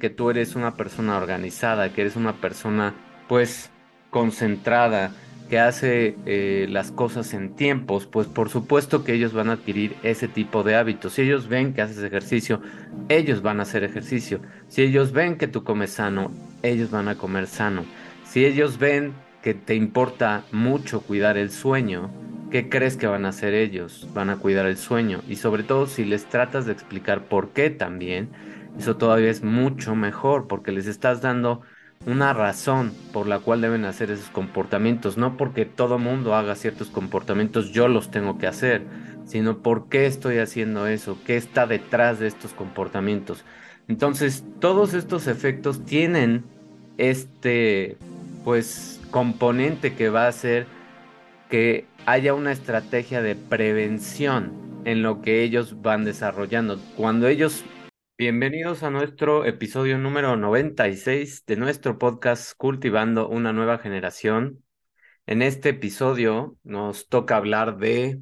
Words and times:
que 0.00 0.10
tú 0.10 0.30
eres 0.30 0.56
una 0.56 0.74
persona 0.74 1.16
organizada, 1.16 1.92
que 1.92 2.00
eres 2.00 2.16
una 2.16 2.40
persona 2.40 2.94
pues 3.28 3.70
concentrada, 4.10 5.12
que 5.48 5.58
hace 5.58 6.16
eh, 6.26 6.66
las 6.70 6.92
cosas 6.92 7.34
en 7.34 7.54
tiempos, 7.56 8.06
pues 8.06 8.28
por 8.28 8.48
supuesto 8.48 9.02
que 9.04 9.14
ellos 9.14 9.32
van 9.32 9.50
a 9.50 9.54
adquirir 9.54 9.96
ese 10.02 10.28
tipo 10.28 10.62
de 10.62 10.76
hábitos. 10.76 11.14
Si 11.14 11.22
ellos 11.22 11.48
ven 11.48 11.74
que 11.74 11.82
haces 11.82 12.02
ejercicio, 12.02 12.62
ellos 13.08 13.42
van 13.42 13.58
a 13.58 13.64
hacer 13.64 13.82
ejercicio. 13.82 14.40
Si 14.68 14.82
ellos 14.82 15.12
ven 15.12 15.36
que 15.36 15.48
tú 15.48 15.64
comes 15.64 15.90
sano, 15.90 16.30
ellos 16.62 16.90
van 16.90 17.08
a 17.08 17.16
comer 17.16 17.48
sano. 17.48 17.84
Si 18.24 18.44
ellos 18.44 18.78
ven 18.78 19.12
que 19.42 19.54
te 19.54 19.74
importa 19.74 20.44
mucho 20.52 21.00
cuidar 21.00 21.36
el 21.36 21.50
sueño, 21.50 22.10
¿qué 22.52 22.68
crees 22.68 22.96
que 22.96 23.08
van 23.08 23.26
a 23.26 23.30
hacer 23.30 23.52
ellos? 23.54 24.06
Van 24.14 24.30
a 24.30 24.36
cuidar 24.36 24.66
el 24.66 24.76
sueño. 24.76 25.20
Y 25.28 25.36
sobre 25.36 25.64
todo 25.64 25.86
si 25.86 26.04
les 26.04 26.26
tratas 26.26 26.64
de 26.66 26.72
explicar 26.72 27.24
por 27.24 27.50
qué 27.50 27.70
también, 27.70 28.28
eso 28.78 28.96
todavía 28.96 29.30
es 29.30 29.42
mucho 29.42 29.94
mejor 29.94 30.46
porque 30.46 30.72
les 30.72 30.86
estás 30.86 31.20
dando 31.20 31.62
una 32.06 32.32
razón 32.32 32.92
por 33.12 33.26
la 33.26 33.40
cual 33.40 33.60
deben 33.60 33.84
hacer 33.84 34.10
esos 34.10 34.30
comportamientos, 34.30 35.18
no 35.18 35.36
porque 35.36 35.66
todo 35.66 35.98
mundo 35.98 36.34
haga 36.34 36.54
ciertos 36.54 36.88
comportamientos 36.88 37.72
yo 37.72 37.88
los 37.88 38.10
tengo 38.10 38.38
que 38.38 38.46
hacer, 38.46 38.86
sino 39.26 39.58
por 39.58 39.88
qué 39.88 40.06
estoy 40.06 40.38
haciendo 40.38 40.86
eso, 40.86 41.18
qué 41.26 41.36
está 41.36 41.66
detrás 41.66 42.18
de 42.18 42.26
estos 42.26 42.54
comportamientos. 42.54 43.44
Entonces, 43.86 44.44
todos 44.60 44.94
estos 44.94 45.26
efectos 45.26 45.84
tienen 45.84 46.44
este 46.96 47.98
pues 48.44 49.00
componente 49.10 49.94
que 49.94 50.08
va 50.08 50.24
a 50.24 50.28
hacer 50.28 50.66
que 51.50 51.86
haya 52.06 52.32
una 52.32 52.52
estrategia 52.52 53.20
de 53.20 53.34
prevención 53.36 54.52
en 54.84 55.02
lo 55.02 55.20
que 55.20 55.42
ellos 55.42 55.82
van 55.82 56.04
desarrollando. 56.04 56.78
Cuando 56.96 57.28
ellos 57.28 57.64
Bienvenidos 58.20 58.82
a 58.82 58.90
nuestro 58.90 59.46
episodio 59.46 59.96
número 59.96 60.36
96 60.36 61.46
de 61.46 61.56
nuestro 61.56 61.98
podcast 61.98 62.52
Cultivando 62.54 63.26
una 63.30 63.54
nueva 63.54 63.78
generación. 63.78 64.62
En 65.24 65.40
este 65.40 65.70
episodio 65.70 66.58
nos 66.62 67.08
toca 67.08 67.36
hablar 67.36 67.78
de 67.78 68.20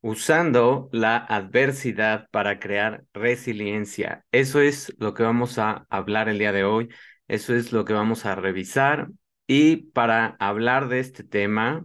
usando 0.00 0.88
la 0.92 1.16
adversidad 1.16 2.28
para 2.30 2.60
crear 2.60 3.06
resiliencia. 3.12 4.24
Eso 4.30 4.60
es 4.60 4.94
lo 4.98 5.14
que 5.14 5.24
vamos 5.24 5.58
a 5.58 5.84
hablar 5.90 6.28
el 6.28 6.38
día 6.38 6.52
de 6.52 6.62
hoy. 6.62 6.88
Eso 7.26 7.56
es 7.56 7.72
lo 7.72 7.84
que 7.84 7.92
vamos 7.92 8.26
a 8.26 8.36
revisar. 8.36 9.08
Y 9.48 9.88
para 9.90 10.36
hablar 10.38 10.86
de 10.86 11.00
este 11.00 11.24
tema, 11.24 11.84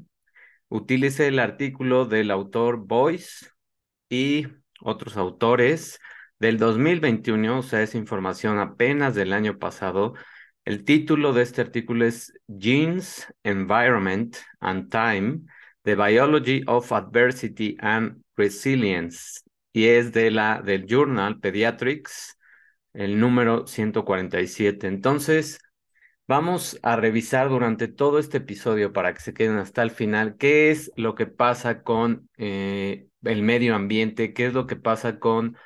utilice 0.68 1.28
el 1.28 1.40
artículo 1.40 2.06
del 2.06 2.30
autor 2.30 2.86
Boyce 2.86 3.48
y 4.08 4.46
otros 4.82 5.18
autores 5.18 6.00
del 6.40 6.58
2021, 6.58 7.60
o 7.60 7.64
sea, 7.64 7.82
es 7.82 7.96
información 7.96 8.60
apenas 8.60 9.16
del 9.16 9.34
año 9.34 9.60
pasado. 9.60 10.14
El 10.66 10.86
título 10.86 11.34
de 11.34 11.44
este 11.44 11.62
artículo 11.62 12.06
es 12.06 12.34
Genes, 12.48 13.28
Environment 13.44 14.36
and 14.60 14.90
Time, 14.90 15.42
The 15.84 15.96
Biology 15.96 16.64
of 16.68 16.92
Adversity 16.92 17.76
and 17.80 18.24
Resilience, 18.36 19.42
y 19.74 19.86
es 19.88 20.14
de 20.14 20.32
la, 20.32 20.62
del 20.62 20.86
Journal 20.88 21.40
Pediatrics, 21.40 22.38
el 22.94 23.20
número 23.20 23.68
147. 23.68 24.88
Entonces, 24.88 25.60
vamos 26.28 26.80
a 26.84 26.96
revisar 26.96 27.50
durante 27.50 27.88
todo 27.88 28.20
este 28.20 28.38
episodio 28.38 28.94
para 28.94 29.14
que 29.14 29.20
se 29.22 29.34
queden 29.34 29.58
hasta 29.58 29.84
el 29.84 29.92
final 29.92 30.38
qué 30.38 30.72
es 30.72 30.92
lo 30.96 31.16
que 31.16 31.26
pasa 31.28 31.84
con 31.84 32.30
eh, 32.38 33.08
el 33.24 33.42
medio 33.42 33.76
ambiente, 33.76 34.34
qué 34.34 34.46
es 34.48 34.54
lo 34.54 34.68
que 34.68 34.76
pasa 34.76 35.20
con 35.20 35.58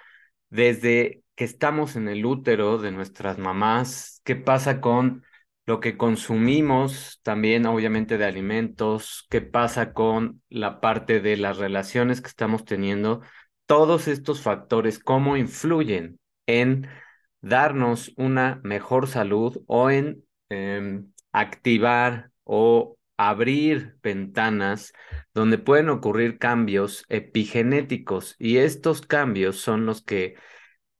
desde 0.53 1.23
que 1.35 1.45
estamos 1.45 1.95
en 1.95 2.07
el 2.07 2.25
útero 2.27 2.77
de 2.77 2.91
nuestras 2.91 3.39
mamás, 3.39 4.21
qué 4.23 4.35
pasa 4.35 4.81
con 4.81 5.23
lo 5.65 5.79
que 5.79 5.97
consumimos 5.97 7.19
también, 7.23 7.65
obviamente, 7.65 8.19
de 8.19 8.25
alimentos, 8.25 9.25
qué 9.31 9.41
pasa 9.41 9.93
con 9.93 10.43
la 10.49 10.79
parte 10.79 11.21
de 11.21 11.37
las 11.37 11.57
relaciones 11.57 12.21
que 12.21 12.27
estamos 12.27 12.65
teniendo, 12.65 13.21
todos 13.65 14.07
estos 14.07 14.41
factores, 14.41 14.99
cómo 14.99 15.37
influyen 15.37 16.19
en 16.45 16.87
darnos 17.41 18.13
una 18.15 18.61
mejor 18.63 19.07
salud 19.07 19.59
o 19.65 19.89
en 19.89 20.23
em, 20.49 21.11
activar 21.31 22.29
o 22.43 22.97
abrir 23.29 23.97
ventanas 24.01 24.93
donde 25.33 25.57
pueden 25.57 25.89
ocurrir 25.89 26.37
cambios 26.37 27.05
epigenéticos 27.09 28.35
y 28.39 28.57
estos 28.57 29.01
cambios 29.01 29.57
son 29.57 29.85
los 29.85 30.03
que 30.03 30.35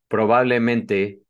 probablemente 0.07 1.21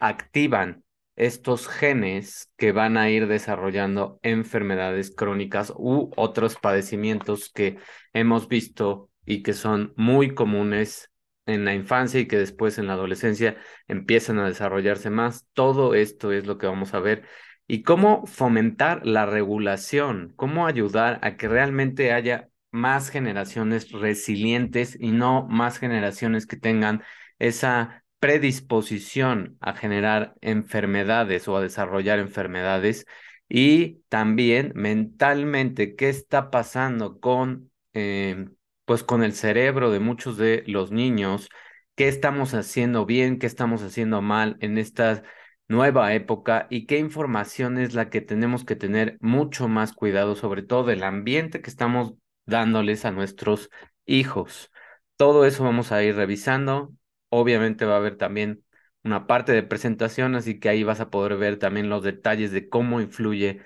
activan 0.00 0.84
estos 1.16 1.68
genes 1.68 2.52
que 2.56 2.72
van 2.72 2.96
a 2.96 3.10
ir 3.10 3.26
desarrollando 3.26 4.20
enfermedades 4.22 5.14
crónicas 5.14 5.72
u 5.76 6.10
otros 6.16 6.56
padecimientos 6.56 7.50
que 7.52 7.78
hemos 8.12 8.48
visto 8.48 9.10
y 9.26 9.42
que 9.42 9.52
son 9.52 9.92
muy 9.96 10.34
comunes 10.34 11.10
en 11.46 11.64
la 11.64 11.74
infancia 11.74 12.20
y 12.20 12.28
que 12.28 12.38
después 12.38 12.78
en 12.78 12.86
la 12.86 12.92
adolescencia 12.92 13.56
empiezan 13.88 14.38
a 14.38 14.46
desarrollarse 14.46 15.10
más. 15.10 15.46
Todo 15.54 15.94
esto 15.94 16.30
es 16.32 16.46
lo 16.46 16.56
que 16.58 16.66
vamos 16.66 16.94
a 16.94 17.00
ver 17.00 17.24
y 17.68 17.82
cómo 17.82 18.26
fomentar 18.26 19.06
la 19.06 19.26
regulación, 19.26 20.32
cómo 20.36 20.66
ayudar 20.66 21.20
a 21.22 21.36
que 21.36 21.48
realmente 21.48 22.12
haya 22.12 22.50
más 22.70 23.10
generaciones 23.10 23.92
resilientes 23.92 24.96
y 25.00 25.12
no 25.12 25.46
más 25.48 25.78
generaciones 25.78 26.46
que 26.46 26.56
tengan 26.56 27.02
esa 27.38 28.04
predisposición 28.20 29.56
a 29.60 29.74
generar 29.74 30.34
enfermedades 30.40 31.46
o 31.48 31.56
a 31.56 31.62
desarrollar 31.62 32.18
enfermedades 32.18 33.06
y 33.48 34.00
también 34.08 34.72
mentalmente 34.74 35.94
qué 35.96 36.08
está 36.08 36.50
pasando 36.50 37.20
con 37.20 37.70
eh, 37.94 38.48
pues 38.84 39.04
con 39.04 39.22
el 39.22 39.34
cerebro 39.34 39.90
de 39.90 40.00
muchos 40.00 40.38
de 40.38 40.64
los 40.66 40.90
niños, 40.92 41.50
qué 41.94 42.08
estamos 42.08 42.54
haciendo 42.54 43.04
bien, 43.06 43.38
qué 43.38 43.46
estamos 43.46 43.82
haciendo 43.82 44.22
mal 44.22 44.56
en 44.60 44.78
estas 44.78 45.22
nueva 45.68 46.14
época 46.14 46.66
y 46.70 46.86
qué 46.86 46.98
información 46.98 47.78
es 47.78 47.94
la 47.94 48.10
que 48.10 48.20
tenemos 48.20 48.64
que 48.64 48.76
tener 48.76 49.18
mucho 49.20 49.68
más 49.68 49.92
cuidado, 49.92 50.34
sobre 50.34 50.62
todo 50.62 50.84
del 50.84 51.02
ambiente 51.04 51.60
que 51.60 51.70
estamos 51.70 52.14
dándoles 52.46 53.04
a 53.04 53.12
nuestros 53.12 53.70
hijos. 54.06 54.70
Todo 55.16 55.44
eso 55.44 55.64
vamos 55.64 55.92
a 55.92 56.02
ir 56.02 56.16
revisando. 56.16 56.92
Obviamente 57.28 57.84
va 57.84 57.94
a 57.94 57.98
haber 57.98 58.16
también 58.16 58.64
una 59.04 59.26
parte 59.26 59.52
de 59.52 59.62
presentación, 59.62 60.34
así 60.34 60.58
que 60.58 60.68
ahí 60.68 60.82
vas 60.82 61.00
a 61.00 61.10
poder 61.10 61.36
ver 61.36 61.58
también 61.58 61.88
los 61.88 62.02
detalles 62.02 62.50
de 62.52 62.68
cómo 62.68 63.00
influye 63.00 63.60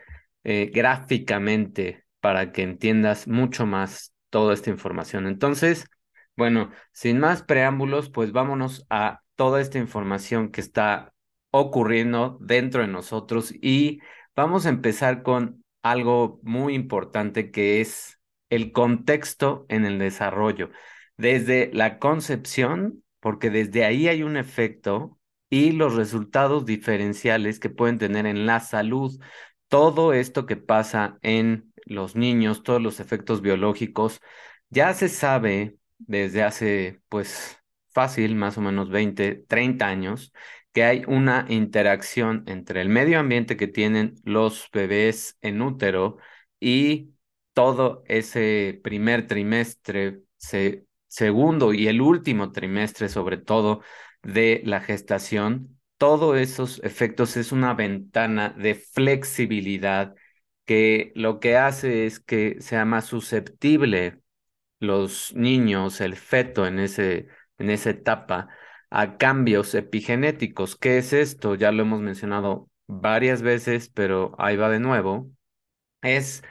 eh, 0.45 0.71
gráficamente 0.75 2.05
para 2.21 2.53
que 2.53 2.63
entiendas 2.63 3.29
mucho 3.29 3.67
más 3.67 4.15
toda 4.31 4.55
esta 4.55 4.71
información. 4.71 5.27
Entonces, 5.27 5.87
bueno, 6.37 6.71
sin 6.93 7.19
más 7.19 7.43
preámbulos, 7.43 8.11
pues 8.11 8.33
vámonos 8.33 8.87
a 8.91 9.21
toda 9.37 9.61
esta 9.61 9.79
información 9.79 10.51
que 10.51 10.61
está 10.61 11.13
ocurriendo 11.53 12.39
dentro 12.41 12.83
de 12.83 12.89
nosotros 12.89 13.55
y 13.63 14.01
vamos 14.35 14.67
a 14.67 14.71
empezar 14.71 15.23
con 15.23 15.65
algo 15.83 16.41
muy 16.43 16.75
importante 16.75 17.51
que 17.53 17.81
es 17.81 18.21
el 18.51 18.73
contexto 18.73 19.67
en 19.69 19.85
el 19.85 19.99
desarrollo, 19.99 20.71
desde 21.17 21.71
la 21.73 21.99
concepción, 21.99 23.05
porque 23.21 23.51
desde 23.51 23.85
ahí 23.85 24.09
hay 24.09 24.23
un 24.25 24.37
efecto 24.37 25.19
y 25.51 25.73
los 25.73 25.95
resultados 25.95 26.65
diferenciales 26.67 27.61
que 27.61 27.71
pueden 27.71 27.99
tener 27.99 28.27
en 28.27 28.47
la 28.47 28.61
salud. 28.61 29.21
Todo 29.69 30.13
esto 30.15 30.47
que 30.47 30.57
pasa 30.57 31.19
en 31.23 31.73
los 31.85 32.17
niños, 32.17 32.63
todos 32.63 32.81
los 32.83 33.01
efectos 33.01 33.43
biológicos, 33.43 34.21
ya 34.71 34.95
se 34.95 35.09
sabe 35.09 35.77
desde 35.99 36.43
hace, 36.43 37.03
pues, 37.09 37.59
fácil, 37.93 38.35
más 38.35 38.57
o 38.59 38.63
menos 38.63 38.91
20, 38.91 39.45
30 39.47 39.87
años, 39.87 40.33
que 40.73 40.85
hay 40.85 41.05
una 41.07 41.47
interacción 41.49 42.45
entre 42.47 42.81
el 42.81 42.89
medio 42.89 43.21
ambiente 43.21 43.57
que 43.57 43.69
tienen 43.69 44.15
los 44.25 44.69
bebés 44.73 45.39
en 45.43 45.63
útero 45.63 46.19
y 46.61 47.13
todo 47.53 48.03
ese 48.07 48.81
primer 48.83 49.27
trimestre, 49.27 50.23
segundo 51.09 51.73
y 51.75 51.89
el 51.89 52.01
último 52.01 52.53
trimestre 52.53 53.09
sobre 53.09 53.37
todo 53.37 53.83
de 54.23 54.63
la 54.65 54.81
gestación, 54.81 55.79
todos 55.99 56.37
esos 56.39 56.81
efectos 56.85 57.37
es 57.37 57.53
una 57.53 57.75
ventana 57.75 58.51
de 58.51 58.75
flexibilidad 58.75 60.15
que 60.65 61.13
lo 61.15 61.41
que 61.41 61.57
hace 61.57 62.07
es 62.07 62.21
que 62.21 62.61
sea 62.61 62.85
más 62.85 63.07
susceptible 63.07 64.21
los 64.81 65.35
niños, 65.35 66.01
el 66.01 66.17
feto 66.17 66.67
en, 66.67 66.79
ese, 66.81 67.29
en 67.59 67.71
esa 67.71 67.91
etapa 67.91 68.49
a 68.93 69.17
cambios 69.17 69.75
epigenéticos. 69.75 70.77
¿Qué 70.77 70.99
es 70.99 71.13
esto? 71.13 71.55
Ya 71.55 71.73
lo 71.73 71.83
hemos 71.83 72.01
mencionado 72.03 72.69
varias 72.87 73.43
veces, 73.43 73.89
pero 73.89 74.35
ahí 74.39 74.57
va 74.57 74.69
de 74.71 74.81
nuevo. 74.81 75.31
Es 76.03 76.43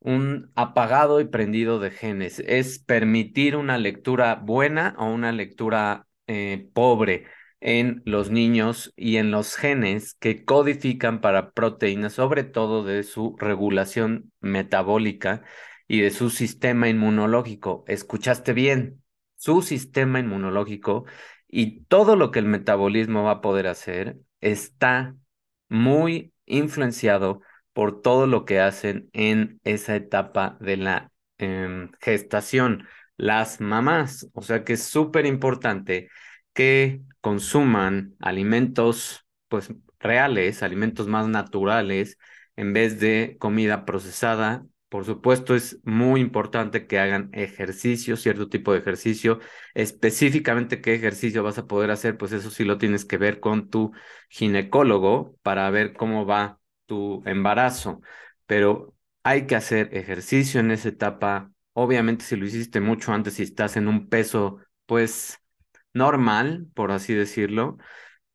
un 0.00 0.52
apagado 0.56 1.20
y 1.20 1.26
prendido 1.26 1.78
de 1.80 1.90
genes. 1.90 2.40
Es 2.40 2.78
permitir 2.78 3.56
una 3.56 3.78
lectura 3.78 4.36
buena 4.36 4.94
o 4.98 5.06
una 5.06 5.32
lectura 5.32 6.06
eh, 6.26 6.68
pobre. 6.74 7.26
en 7.60 8.02
los 8.06 8.30
niños 8.30 8.92
y 8.96 9.18
en 9.18 9.30
los 9.30 9.56
genes 9.56 10.14
que 10.14 10.44
codifican 10.44 11.20
para 11.20 11.52
proteínas, 11.52 12.14
sobre 12.14 12.44
todo 12.44 12.84
de 12.84 13.04
su 13.04 13.36
regulación 13.38 14.32
metabólica 14.40 15.42
y 15.86 16.00
de 16.00 16.10
su 16.10 16.30
sistema 16.30 16.88
inmunológico. 16.88 17.84
¿Escuchaste 17.86 18.52
bien? 18.52 19.04
Su 19.36 19.62
sistema 19.62 20.20
inmunológico 20.20 21.04
y 21.52 21.82
todo 21.86 22.16
lo 22.16 22.32
que 22.32 22.40
el 22.40 22.46
metabolismo 22.46 23.24
va 23.24 23.32
a 23.32 23.42
poder 23.42 23.68
hacer 23.68 24.18
está 24.40 25.16
muy 25.68 26.34
influenciado 26.46 27.42
por 27.74 28.02
todo 28.02 28.26
lo 28.26 28.44
que 28.46 28.60
hacen 28.60 29.10
en 29.12 29.60
esa 29.64 29.96
etapa 29.96 30.56
de 30.60 30.78
la 30.78 31.12
em, 31.38 31.92
gestación 32.00 32.86
las 33.16 33.60
mamás. 33.60 34.28
O 34.34 34.42
sea 34.42 34.64
que 34.64 34.74
es 34.74 34.82
súper 34.84 35.26
importante 35.26 36.08
que 36.54 37.02
consuman 37.20 38.14
alimentos 38.20 39.26
pues 39.48 39.72
reales, 40.00 40.62
alimentos 40.62 41.06
más 41.08 41.28
naturales 41.28 42.18
en 42.56 42.72
vez 42.72 43.00
de 43.00 43.36
comida 43.38 43.84
procesada. 43.84 44.64
Por 44.92 45.06
supuesto, 45.06 45.54
es 45.54 45.78
muy 45.84 46.20
importante 46.20 46.86
que 46.86 46.98
hagan 46.98 47.30
ejercicio, 47.32 48.14
cierto 48.18 48.50
tipo 48.50 48.72
de 48.74 48.80
ejercicio. 48.80 49.40
Específicamente 49.74 50.82
qué 50.82 50.94
ejercicio 50.94 51.42
vas 51.42 51.56
a 51.56 51.66
poder 51.66 51.90
hacer, 51.90 52.18
pues 52.18 52.32
eso 52.32 52.50
sí 52.50 52.64
lo 52.64 52.76
tienes 52.76 53.06
que 53.06 53.16
ver 53.16 53.40
con 53.40 53.70
tu 53.70 53.92
ginecólogo 54.28 55.34
para 55.42 55.70
ver 55.70 55.94
cómo 55.94 56.26
va 56.26 56.60
tu 56.84 57.22
embarazo. 57.24 58.02
Pero 58.44 58.94
hay 59.22 59.46
que 59.46 59.56
hacer 59.56 59.88
ejercicio 59.96 60.60
en 60.60 60.70
esa 60.70 60.90
etapa. 60.90 61.50
Obviamente, 61.72 62.24
si 62.26 62.36
lo 62.36 62.44
hiciste 62.44 62.80
mucho 62.80 63.12
antes 63.14 63.40
y 63.40 63.44
estás 63.44 63.78
en 63.78 63.88
un 63.88 64.08
peso, 64.10 64.58
pues 64.84 65.38
normal, 65.94 66.66
por 66.74 66.92
así 66.92 67.14
decirlo, 67.14 67.78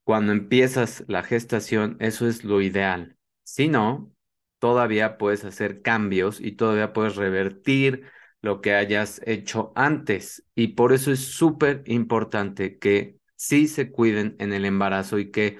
cuando 0.03 0.31
empiezas 0.33 1.03
la 1.07 1.23
gestación, 1.23 1.97
eso 1.99 2.27
es 2.27 2.43
lo 2.43 2.61
ideal. 2.61 3.17
Si 3.43 3.67
no, 3.69 4.11
todavía 4.59 5.17
puedes 5.17 5.45
hacer 5.45 5.81
cambios 5.81 6.39
y 6.41 6.53
todavía 6.53 6.93
puedes 6.93 7.15
revertir 7.15 8.03
lo 8.41 8.61
que 8.61 8.73
hayas 8.73 9.21
hecho 9.25 9.71
antes. 9.75 10.45
Y 10.55 10.69
por 10.69 10.93
eso 10.93 11.11
es 11.11 11.19
súper 11.19 11.83
importante 11.85 12.77
que 12.77 13.17
sí 13.35 13.67
se 13.67 13.91
cuiden 13.91 14.35
en 14.39 14.53
el 14.53 14.65
embarazo 14.65 15.19
y 15.19 15.31
que 15.31 15.57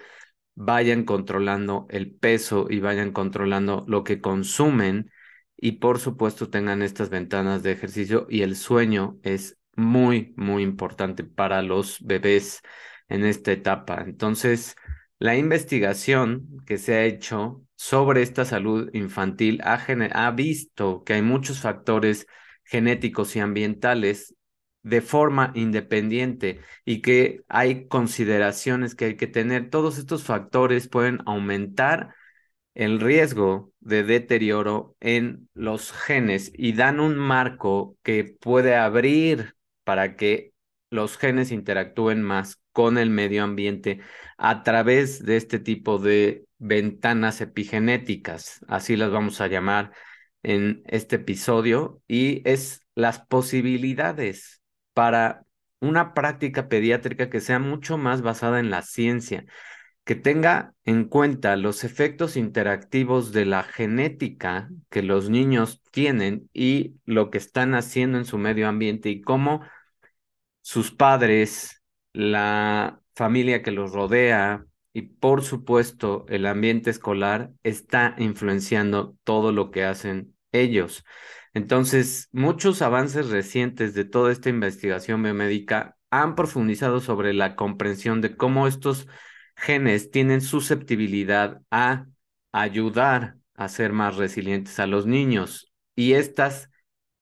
vayan 0.56 1.04
controlando 1.04 1.86
el 1.90 2.12
peso 2.16 2.68
y 2.70 2.80
vayan 2.80 3.12
controlando 3.12 3.86
lo 3.88 4.04
que 4.04 4.22
consumen 4.22 5.12
y 5.56 5.74
por 5.74 6.00
supuesto 6.00 6.50
tengan 6.50 6.82
estas 6.82 7.10
ventanas 7.10 7.64
de 7.64 7.72
ejercicio 7.72 8.28
y 8.30 8.42
el 8.42 8.56
sueño 8.56 9.20
es 9.24 9.58
muy, 9.76 10.34
muy 10.38 10.64
importante 10.64 11.24
para 11.24 11.62
los 11.62 12.00
bebés 12.02 12.62
en 13.10 13.26
esta 13.26 13.52
etapa. 13.52 14.04
Entonces, 14.06 14.76
la 15.20 15.36
investigación 15.36 16.48
que 16.66 16.78
se 16.78 16.96
ha 16.96 17.06
hecho 17.06 17.64
sobre 17.78 18.24
esta 18.24 18.44
salud 18.44 18.90
infantil 18.94 19.62
ha, 19.64 19.76
ha 20.14 20.32
visto 20.32 21.04
que 21.06 21.14
hay 21.14 21.22
muchos 21.22 21.62
factores 21.62 22.28
genéticos 22.66 23.36
y 23.36 23.40
ambientales 23.40 24.36
de 24.82 25.02
forma 25.02 25.52
independiente 25.56 26.60
y 26.86 27.02
que 27.02 27.44
hay 27.48 27.88
consideraciones 27.88 28.96
que 28.96 29.06
hay 29.06 29.16
que 29.18 29.28
tener. 29.28 29.70
Todos 29.70 29.98
estos 29.98 30.24
factores 30.24 30.90
pueden 30.90 31.20
aumentar 31.26 32.16
el 32.74 33.00
riesgo 33.00 33.72
de 33.80 34.04
deterioro 34.04 34.96
en 35.00 35.50
los 35.54 35.92
genes 35.92 36.52
y 36.56 36.74
dan 36.74 37.00
un 37.00 37.18
marco 37.18 37.98
que 38.04 38.24
puede 38.24 38.76
abrir 38.76 39.56
para 39.84 40.16
que 40.16 40.54
los 40.90 41.18
genes 41.18 41.52
interactúen 41.52 42.22
más 42.24 42.60
con 42.78 43.00
el 43.00 43.10
medio 43.10 43.44
ambiente 43.44 44.02
a 44.38 44.62
través 44.62 45.26
de 45.26 45.36
este 45.36 45.58
tipo 45.58 45.98
de 45.98 46.46
ventanas 46.60 47.42
epigenéticas, 47.42 48.64
así 48.68 48.96
las 48.96 49.10
vamos 49.10 49.42
a 49.42 49.48
llamar 49.48 49.94
en 50.44 50.84
este 50.86 51.16
episodio, 51.16 52.04
y 52.08 52.48
es 52.48 52.86
las 52.94 53.18
posibilidades 53.18 54.62
para 54.94 55.44
una 55.80 56.14
práctica 56.14 56.70
pediátrica 56.70 57.32
que 57.32 57.40
sea 57.40 57.58
mucho 57.58 57.98
más 57.98 58.22
basada 58.22 58.60
en 58.60 58.70
la 58.70 58.84
ciencia, 58.84 59.46
que 60.04 60.14
tenga 60.14 60.76
en 60.86 61.06
cuenta 61.06 61.56
los 61.56 61.84
efectos 61.84 62.38
interactivos 62.38 63.32
de 63.32 63.46
la 63.46 63.64
genética 63.64 64.70
que 64.92 65.02
los 65.02 65.32
niños 65.32 65.82
tienen 65.90 66.48
y 66.54 66.98
lo 67.06 67.32
que 67.32 67.40
están 67.40 67.74
haciendo 67.74 68.20
en 68.20 68.26
su 68.26 68.38
medio 68.38 68.68
ambiente 68.68 69.10
y 69.10 69.22
cómo 69.22 69.62
sus 70.62 70.92
padres, 70.92 71.78
la 72.14 73.02
familia 73.16 73.64
que 73.64 73.72
los 73.72 73.92
rodea 73.94 74.66
y 74.94 75.04
por 75.04 75.44
supuesto 75.44 76.26
el 76.30 76.46
ambiente 76.46 76.90
escolar 76.90 77.52
está 77.64 78.16
influenciando 78.18 79.16
todo 79.24 79.52
lo 79.52 79.72
que 79.72 79.84
hacen 79.86 80.36
ellos. 80.52 81.06
Entonces, 81.54 82.30
muchos 82.32 82.82
avances 82.82 83.30
recientes 83.30 83.94
de 83.94 84.06
toda 84.06 84.32
esta 84.32 84.50
investigación 84.50 85.24
biomédica 85.24 85.98
han 86.10 86.36
profundizado 86.36 87.00
sobre 87.00 87.34
la 87.34 87.56
comprensión 87.56 88.22
de 88.22 88.36
cómo 88.38 88.68
estos 88.68 89.08
genes 89.56 90.12
tienen 90.12 90.42
susceptibilidad 90.42 91.62
a 91.72 92.06
ayudar 92.52 93.38
a 93.56 93.68
ser 93.70 93.92
más 93.94 94.16
resilientes 94.16 94.80
a 94.80 94.88
los 94.88 95.06
niños 95.06 95.74
y 95.96 96.14
estas 96.14 96.70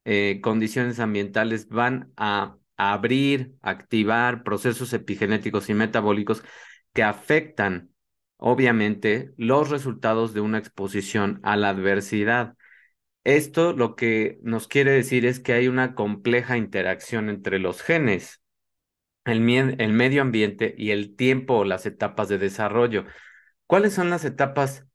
eh, 0.03 0.39
condiciones 0.43 0.99
ambientales 0.99 1.69
van 1.69 2.11
a 2.17 2.57
abrir, 2.77 3.53
activar 3.61 4.43
procesos 4.43 4.93
epigenéticos 4.93 5.69
y 5.69 5.73
metabólicos 5.73 6.43
que 6.93 7.03
afectan, 7.03 7.91
obviamente, 8.37 9.33
los 9.37 9.69
resultados 9.69 10.33
de 10.33 10.41
una 10.41 10.57
exposición 10.57 11.39
a 11.43 11.57
la 11.57 11.69
adversidad. 11.69 12.55
Esto 13.23 13.73
lo 13.73 13.95
que 13.95 14.39
nos 14.43 14.67
quiere 14.67 14.91
decir 14.91 15.25
es 15.25 15.39
que 15.39 15.53
hay 15.53 15.67
una 15.67 15.95
compleja 15.95 16.57
interacción 16.57 17.29
entre 17.29 17.59
los 17.59 17.81
genes 17.81 18.41
el, 19.25 19.41
medio 19.41 20.21
ambiente 20.21 20.75
y 20.77 20.91
el 20.91 21.15
tiempo 21.15 21.55
o 21.55 21.65
las 21.65 21.85
etapas 21.85 22.29
de 22.29 22.37
desarrollo. 22.37 23.05
¿Cuáles 23.67 23.93
son 23.93 24.09
las 24.09 24.25
etapas 24.25 24.85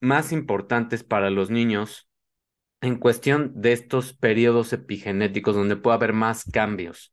más 0.00 0.32
importantes 0.32 1.04
para 1.04 1.30
los 1.30 1.50
niños 1.50 2.05
en 2.80 2.96
cuestión 2.96 3.52
de 3.54 3.72
estos 3.72 4.12
periodos 4.12 4.72
epigenéticos 4.72 5.54
donde 5.54 5.76
puede 5.76 5.96
haber 5.96 6.12
más 6.12 6.44
cambios 6.44 7.12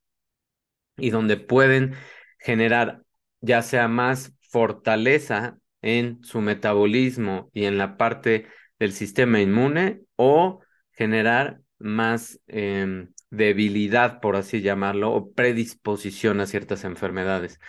y 0.98 1.10
donde 1.10 1.38
pueden 1.38 1.96
generar 2.40 3.04
ya 3.42 3.62
sea 3.62 3.88
más 3.88 4.34
fortaleza 4.50 5.58
en 5.82 6.24
su 6.24 6.42
metabolismo 6.42 7.50
y 7.54 7.66
en 7.66 7.78
la 7.78 7.98
parte 7.98 8.48
del 8.80 8.94
sistema 8.94 9.42
inmune 9.42 10.02
o 10.16 10.62
generar 10.92 11.62
más 11.80 12.40
em, 12.48 13.14
debilidad, 13.30 14.22
por 14.22 14.36
así 14.36 14.62
llamarlo, 14.62 15.12
o 15.12 15.34
predisposición 15.34 16.40
a 16.40 16.46
ciertas 16.46 16.84
enfermedades. 16.84 17.60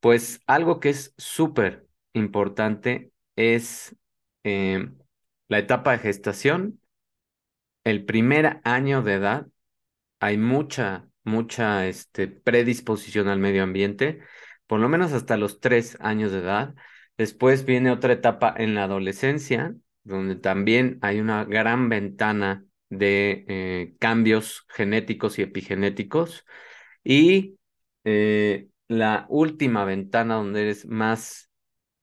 Pues 0.00 0.40
algo 0.46 0.80
que 0.80 0.90
es 0.90 1.14
súper 1.16 1.86
importante 2.12 3.10
es 3.36 3.96
eh, 4.44 4.88
la 5.48 5.58
etapa 5.58 5.92
de 5.92 5.98
gestación, 5.98 6.80
el 7.84 8.04
primer 8.04 8.60
año 8.64 9.02
de 9.02 9.14
edad, 9.14 9.46
hay 10.20 10.38
mucha, 10.38 11.08
mucha 11.22 11.86
este, 11.86 12.28
predisposición 12.28 13.28
al 13.28 13.38
medio 13.38 13.62
ambiente, 13.62 14.20
por 14.66 14.80
lo 14.80 14.88
menos 14.88 15.12
hasta 15.12 15.36
los 15.36 15.60
tres 15.60 15.96
años 16.00 16.32
de 16.32 16.38
edad. 16.38 16.74
Después 17.18 17.64
viene 17.64 17.90
otra 17.90 18.14
etapa 18.14 18.54
en 18.56 18.74
la 18.74 18.84
adolescencia, 18.84 19.74
donde 20.02 20.36
también 20.36 20.98
hay 21.02 21.20
una 21.20 21.44
gran 21.44 21.88
ventana 21.88 22.64
de 22.88 23.44
eh, 23.48 23.94
cambios 23.98 24.66
genéticos 24.68 25.38
y 25.38 25.42
epigenéticos. 25.42 26.44
Y 27.04 27.58
eh, 28.04 28.68
la 28.88 29.26
última 29.28 29.84
ventana 29.84 30.36
donde 30.36 30.62
eres 30.62 30.86
más, 30.86 31.50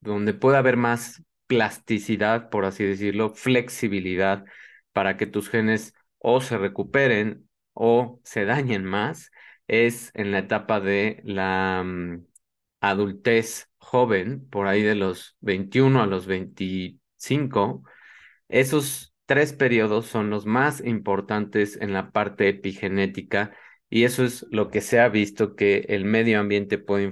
donde 0.00 0.34
puede 0.34 0.58
haber 0.58 0.76
más 0.76 1.22
plasticidad, 1.46 2.50
por 2.50 2.64
así 2.64 2.84
decirlo, 2.84 3.30
flexibilidad 3.30 4.44
para 4.92 5.16
que 5.16 5.26
tus 5.26 5.48
genes 5.50 5.94
o 6.18 6.40
se 6.40 6.58
recuperen 6.58 7.48
o 7.74 8.20
se 8.24 8.44
dañen 8.44 8.84
más, 8.84 9.30
es 9.68 10.10
en 10.14 10.32
la 10.32 10.40
etapa 10.40 10.80
de 10.80 11.20
la 11.24 11.82
mm, 11.84 12.26
adultez 12.80 13.68
joven, 13.78 14.48
por 14.48 14.66
ahí 14.66 14.82
de 14.82 14.94
los 14.94 15.36
21 15.40 16.02
a 16.02 16.06
los 16.06 16.26
25. 16.26 17.84
Esos 18.48 19.14
tres 19.26 19.52
periodos 19.52 20.06
son 20.06 20.30
los 20.30 20.46
más 20.46 20.84
importantes 20.84 21.76
en 21.80 21.92
la 21.92 22.10
parte 22.12 22.48
epigenética 22.48 23.56
y 23.88 24.04
eso 24.04 24.24
es 24.24 24.46
lo 24.50 24.70
que 24.70 24.80
se 24.80 25.00
ha 25.00 25.08
visto 25.08 25.54
que 25.56 25.86
el 25.88 26.04
medio 26.04 26.40
ambiente 26.40 26.78
puede 26.78 27.04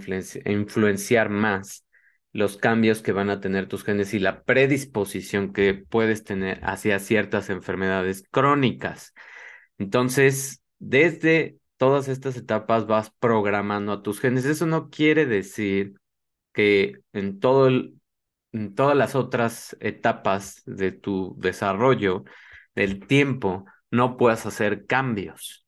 influenciar 0.46 1.30
más 1.30 1.86
los 2.32 2.56
cambios 2.56 3.02
que 3.02 3.12
van 3.12 3.30
a 3.30 3.40
tener 3.40 3.66
tus 3.66 3.84
genes 3.84 4.14
y 4.14 4.18
la 4.18 4.42
predisposición 4.44 5.52
que 5.52 5.74
puedes 5.74 6.24
tener 6.24 6.60
hacia 6.64 6.98
ciertas 6.98 7.50
enfermedades 7.50 8.24
crónicas. 8.30 9.14
Entonces, 9.78 10.62
desde 10.78 11.58
todas 11.76 12.08
estas 12.08 12.36
etapas 12.36 12.86
vas 12.86 13.10
programando 13.18 13.92
a 13.92 14.02
tus 14.02 14.20
genes. 14.20 14.44
Eso 14.44 14.66
no 14.66 14.90
quiere 14.90 15.26
decir 15.26 15.94
que 16.52 16.98
en 17.12 17.40
todo 17.40 17.68
en 18.52 18.74
todas 18.74 18.96
las 18.96 19.14
otras 19.14 19.76
etapas 19.80 20.62
de 20.66 20.92
tu 20.92 21.34
desarrollo 21.38 22.24
del 22.74 23.06
tiempo 23.06 23.64
no 23.90 24.16
puedas 24.16 24.46
hacer 24.46 24.86
cambios. 24.86 25.66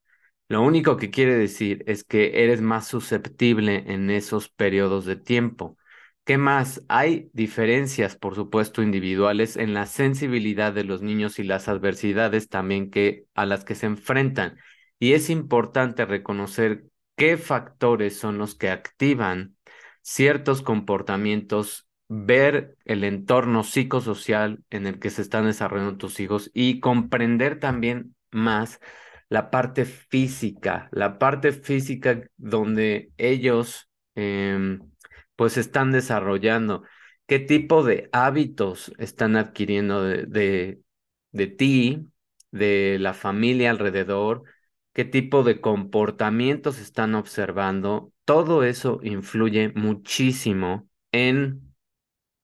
Lo 0.49 0.63
único 0.63 0.97
que 0.97 1.11
quiere 1.11 1.35
decir 1.35 1.83
es 1.87 2.05
que 2.05 2.45
eres 2.45 2.61
más 2.61 2.87
susceptible 2.89 3.85
en 3.87 4.11
esos 4.11 4.49
periodos 4.49 5.07
de 5.07 5.17
tiempo. 5.17 5.79
¿Qué 6.25 6.39
más? 6.39 6.83
Hay 6.89 7.31
diferencias, 7.33 8.15
por 8.17 8.37
supuesto, 8.37 8.81
individuales 8.81 9.57
en 9.57 9.75
la 9.75 9.87
sensibilidad 9.87 10.73
de 10.73 10.85
los 10.85 11.03
niños 11.03 11.41
y 11.41 11.43
las 11.43 11.67
adversidades 11.69 12.49
también 12.49 12.91
que 12.91 13.27
a 13.35 13.45
las 13.45 13.65
que 13.65 13.75
se 13.75 13.87
enfrentan. 13.87 14.57
Y 15.01 15.15
es 15.15 15.31
importante 15.31 16.05
reconocer 16.05 16.85
qué 17.17 17.37
factores 17.37 18.17
son 18.19 18.39
los 18.39 18.55
que 18.55 18.71
activan 18.71 19.57
ciertos 20.01 20.63
comportamientos, 20.63 21.89
ver 22.09 22.77
el 22.85 23.03
entorno 23.03 23.65
psicosocial 23.65 24.63
en 24.71 24.87
el 24.87 25.01
que 25.01 25.11
se 25.11 25.23
están 25.23 25.47
desarrollando 25.47 25.97
tus 25.97 26.21
hijos 26.21 26.53
y 26.55 26.79
comprender 26.79 27.59
también 27.59 28.15
más 28.31 28.79
la 29.29 29.51
parte 29.51 29.85
física, 29.87 30.89
la 30.93 31.19
parte 31.19 31.51
física 31.53 32.23
donde 32.37 33.11
ellos 33.17 33.89
em, 34.15 34.92
pues 35.37 35.57
están 35.57 35.93
desarrollando, 35.93 36.85
qué 37.27 37.39
tipo 37.39 37.83
de 37.85 38.09
hábitos 38.13 38.93
están 38.99 39.37
adquiriendo 39.37 40.03
de, 40.03 40.81
de, 41.31 41.47
ti, 41.47 42.09
de 42.51 42.99
la 43.01 43.15
familia 43.15 43.71
alrededor, 43.71 44.45
qué 44.93 45.05
tipo 45.05 45.43
de 45.43 45.61
comportamientos 45.61 46.79
están 46.79 47.15
observando, 47.15 48.13
todo 48.25 48.65
eso 48.65 49.01
influye 49.03 49.73
muchísimo 49.75 50.89
en 51.13 51.75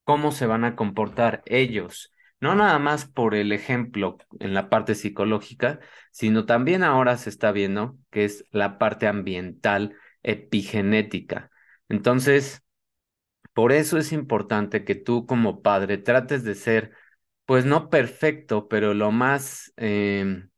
cómo 0.04 0.32
se 0.32 0.46
van 0.46 0.64
a 0.64 0.76
comportar 0.76 1.42
ellos, 1.46 2.12
no 2.40 2.54
nada 2.54 2.78
más 2.78 3.06
por 3.06 3.34
el 3.34 3.52
ejemplo 3.52 4.18
en 4.40 4.54
la 4.54 4.70
parte 4.70 4.94
psicológica, 4.94 5.80
sino 6.12 6.46
también 6.46 6.82
ahora 6.82 7.16
se 7.16 7.30
está 7.30 7.52
viendo 7.52 7.98
que 8.10 8.24
es 8.24 8.44
la 8.50 8.78
parte 8.78 9.06
ambiental 9.06 9.96
epigenética. 10.22 11.50
Entonces, 11.88 12.62
por 13.58 13.72
eso 13.72 13.98
es 13.98 14.12
importante 14.12 14.84
que 14.84 14.94
tú 14.94 15.26
como 15.26 15.62
padre 15.62 15.98
trates 15.98 16.44
de 16.44 16.54
ser, 16.54 16.92
pues 17.44 17.64
no 17.64 17.90
perfecto, 17.90 18.68
pero 18.68 18.94
lo 18.94 19.10
más 19.10 19.72
em, 19.76 20.50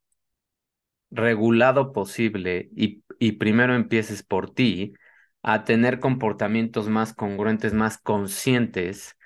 regulado 1.10 1.92
posible 1.92 2.70
y, 2.76 3.02
y 3.18 3.32
primero 3.32 3.74
empieces 3.74 4.22
por 4.22 4.52
ti 4.54 4.94
a 5.42 5.64
tener 5.64 5.98
comportamientos 6.00 6.88
más 6.88 7.14
congruentes, 7.14 7.72
más 7.74 7.98
conscientes 7.98 9.16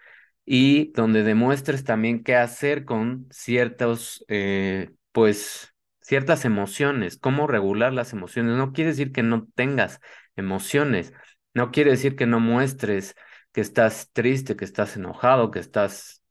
y 0.44 0.92
donde 0.92 1.24
demuestres 1.24 1.84
también 1.84 2.24
qué 2.24 2.36
hacer 2.36 2.84
con 2.84 3.26
ciertos, 3.32 4.24
eh, 4.28 4.92
pues, 5.12 5.74
ciertas 6.02 6.44
emociones, 6.44 7.18
cómo 7.18 7.48
regular 7.48 7.92
las 7.94 8.12
emociones. 8.12 8.56
No 8.56 8.72
quiere 8.72 8.90
decir 8.90 9.12
que 9.12 9.24
no 9.24 9.48
tengas 9.56 10.00
emociones, 10.36 11.14
no 11.54 11.72
quiere 11.72 11.92
decir 11.92 12.16
que 12.16 12.26
no 12.26 12.40
muestres 12.40 13.16
que 13.54 13.62
estás 13.62 14.10
triste, 14.12 14.56
que 14.56 14.66
estás 14.66 14.96
enojado, 14.98 15.52
que 15.52 15.60
estás 15.60 16.22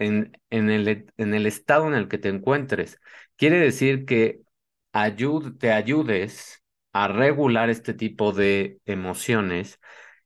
en, 0.00 0.32
en, 0.50 0.70
el, 0.70 1.12
en 1.16 1.34
el 1.34 1.46
estado 1.46 1.88
en 1.88 1.94
el 1.94 2.08
que 2.08 2.18
te 2.18 2.28
encuentres. 2.28 3.00
Quiere 3.36 3.58
decir 3.60 4.04
que 4.04 4.42
te 5.58 5.72
ayudes 5.72 6.62
a 6.92 7.08
regular 7.08 7.70
este 7.70 7.94
tipo 7.94 8.32
de 8.32 8.78
emociones 8.84 9.80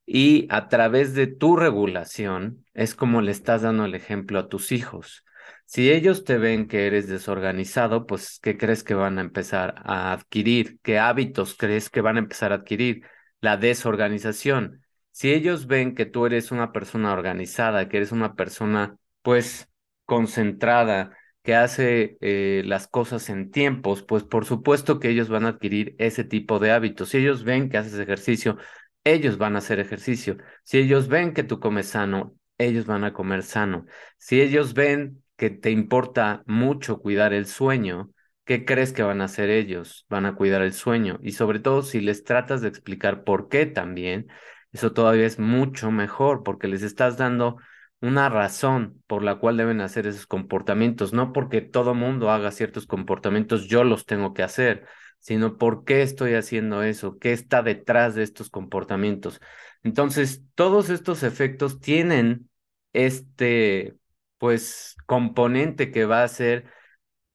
y 0.06 0.46
a 0.50 0.68
través 0.68 1.14
de 1.14 1.26
tu 1.26 1.56
regulación 1.56 2.64
es 2.74 2.94
como 2.94 3.20
le 3.22 3.32
estás 3.32 3.62
dando 3.62 3.84
el 3.84 3.94
ejemplo 3.94 4.38
a 4.38 4.48
tus 4.48 4.72
hijos. 4.72 5.24
Si 5.64 5.90
ellos 5.92 6.24
te 6.24 6.38
ven 6.38 6.68
que 6.68 6.86
eres 6.86 7.08
desorganizado, 7.08 8.06
pues 8.06 8.38
¿qué 8.40 8.56
crees 8.56 8.84
que 8.84 8.94
van 8.94 9.18
a 9.18 9.22
empezar 9.22 9.74
a 9.84 10.12
adquirir? 10.12 10.78
¿Qué 10.82 10.98
hábitos 10.98 11.56
crees 11.56 11.90
que 11.90 12.00
van 12.00 12.16
a 12.16 12.20
empezar 12.20 12.52
a 12.52 12.56
adquirir? 12.56 13.04
La 13.40 13.56
desorganización. 13.56 14.85
Si 15.16 15.32
ellos 15.32 15.66
ven 15.66 15.94
que 15.94 16.04
tú 16.04 16.26
eres 16.26 16.52
una 16.52 16.72
persona 16.72 17.14
organizada, 17.14 17.88
que 17.88 17.96
eres 17.96 18.12
una 18.12 18.34
persona 18.34 18.98
pues 19.22 19.70
concentrada, 20.04 21.16
que 21.42 21.54
hace 21.54 22.18
eh, 22.20 22.62
las 22.66 22.86
cosas 22.86 23.30
en 23.30 23.50
tiempos, 23.50 24.02
pues 24.02 24.24
por 24.24 24.44
supuesto 24.44 25.00
que 25.00 25.08
ellos 25.08 25.30
van 25.30 25.46
a 25.46 25.50
adquirir 25.50 25.96
ese 25.98 26.22
tipo 26.22 26.58
de 26.58 26.70
hábitos. 26.70 27.08
Si 27.08 27.16
ellos 27.16 27.44
ven 27.44 27.70
que 27.70 27.78
haces 27.78 27.98
ejercicio, 27.98 28.58
ellos 29.04 29.38
van 29.38 29.54
a 29.56 29.60
hacer 29.60 29.80
ejercicio. 29.80 30.36
Si 30.64 30.76
ellos 30.76 31.08
ven 31.08 31.32
que 31.32 31.44
tú 31.44 31.60
comes 31.60 31.88
sano, 31.88 32.36
ellos 32.58 32.84
van 32.84 33.04
a 33.04 33.14
comer 33.14 33.42
sano. 33.42 33.86
Si 34.18 34.42
ellos 34.42 34.74
ven 34.74 35.24
que 35.36 35.48
te 35.48 35.70
importa 35.70 36.42
mucho 36.46 37.00
cuidar 37.00 37.32
el 37.32 37.46
sueño, 37.46 38.10
¿qué 38.44 38.66
crees 38.66 38.92
que 38.92 39.02
van 39.02 39.22
a 39.22 39.24
hacer 39.26 39.48
ellos? 39.48 40.04
Van 40.10 40.26
a 40.26 40.34
cuidar 40.34 40.60
el 40.60 40.74
sueño. 40.74 41.18
Y 41.22 41.32
sobre 41.32 41.58
todo 41.58 41.80
si 41.80 42.02
les 42.02 42.22
tratas 42.22 42.60
de 42.60 42.68
explicar 42.68 43.24
por 43.24 43.48
qué 43.48 43.64
también, 43.64 44.28
eso 44.76 44.92
todavía 44.92 45.26
es 45.26 45.38
mucho 45.38 45.90
mejor 45.90 46.42
porque 46.42 46.68
les 46.68 46.82
estás 46.82 47.16
dando 47.16 47.56
una 48.00 48.28
razón 48.28 49.02
por 49.06 49.22
la 49.22 49.36
cual 49.36 49.56
deben 49.56 49.80
hacer 49.80 50.06
esos 50.06 50.26
comportamientos, 50.26 51.12
no 51.14 51.32
porque 51.32 51.62
todo 51.62 51.94
mundo 51.94 52.30
haga 52.30 52.50
ciertos 52.52 52.86
comportamientos, 52.86 53.68
yo 53.68 53.84
los 53.84 54.04
tengo 54.04 54.34
que 54.34 54.42
hacer, 54.42 54.86
sino 55.18 55.56
por 55.56 55.84
qué 55.84 56.02
estoy 56.02 56.34
haciendo 56.34 56.82
eso, 56.82 57.18
qué 57.18 57.32
está 57.32 57.62
detrás 57.62 58.14
de 58.14 58.22
estos 58.22 58.50
comportamientos. 58.50 59.40
Entonces, 59.82 60.42
todos 60.54 60.90
estos 60.90 61.22
efectos 61.22 61.80
tienen 61.80 62.50
este, 62.92 63.96
pues, 64.38 64.96
componente 65.06 65.90
que 65.90 66.04
va 66.04 66.20
a 66.20 66.24
hacer 66.24 66.66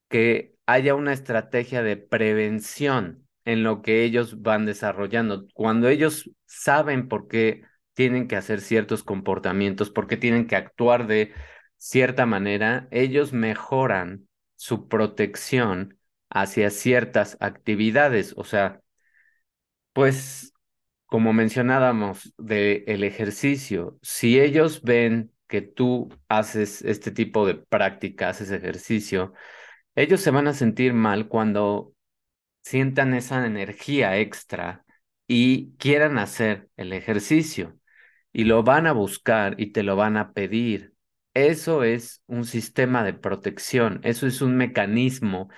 que 0.10 0.56
haya 0.68 0.96
una 0.96 1.14
estrategia 1.14 1.82
de 1.84 1.98
prevención 1.98 3.28
en 3.46 3.64
lo 3.64 3.82
que 3.82 4.04
ellos 4.04 4.42
van 4.42 4.66
desarrollando. 4.66 5.48
Cuando 5.54 5.88
ellos 5.90 6.30
saben 6.46 7.08
por 7.08 7.28
qué 7.28 7.64
tienen 7.94 8.28
que 8.28 8.36
hacer 8.36 8.62
ciertos 8.62 9.04
comportamientos, 9.04 9.90
porque 9.90 10.18
tienen 10.18 10.48
que 10.48 10.56
actuar 10.56 11.08
de 11.08 11.34
cierta 11.78 12.26
manera, 12.26 12.88
ellos 12.92 13.34
mejoran 13.34 14.28
su 14.56 14.88
protección 14.88 15.98
hacia 16.30 16.70
ciertas 16.70 17.38
actividades. 17.40 18.34
O 18.38 18.44
sea, 18.44 18.82
pues 19.94 20.54
como 21.06 21.34
mencionábamos 21.34 22.34
del 22.38 22.84
el 22.88 23.04
ejercicio, 23.04 24.00
si 24.02 24.40
ellos 24.40 24.82
ven 24.84 25.34
que 25.48 25.62
tú 25.62 26.10
haces 26.30 26.82
este 26.84 27.12
tipo 27.12 27.46
de 27.46 27.56
práctica, 27.56 28.30
haces 28.30 28.52
ejercicio, 28.52 29.34
ellos 29.96 30.22
se 30.22 30.32
van 30.32 30.48
a 30.48 30.54
sentir 30.54 30.94
mal 30.94 31.28
cuando 31.28 31.94
sientan 32.62 33.14
esa 33.14 33.46
energía 33.46 34.18
extra 34.18 34.86
y 35.28 35.74
quieran 35.78 36.18
hacer 36.18 36.70
el 36.78 36.94
ejercicio 36.94 37.78
y 38.34 38.46
lo 38.46 38.64
van 38.64 38.88
a 38.88 38.94
buscar 38.94 39.56
y 39.60 39.72
te 39.72 39.84
lo 39.84 39.96
van 39.96 40.18
a 40.18 40.34
pedir. 40.34 40.94
Eso 41.34 41.84
es 41.84 42.24
un 42.28 42.46
sistema 42.46 43.04
de 43.04 43.14
protección, 43.14 44.02
eso 44.04 44.28
es 44.28 44.42
un 44.42 44.58
mecanismo 44.58 45.50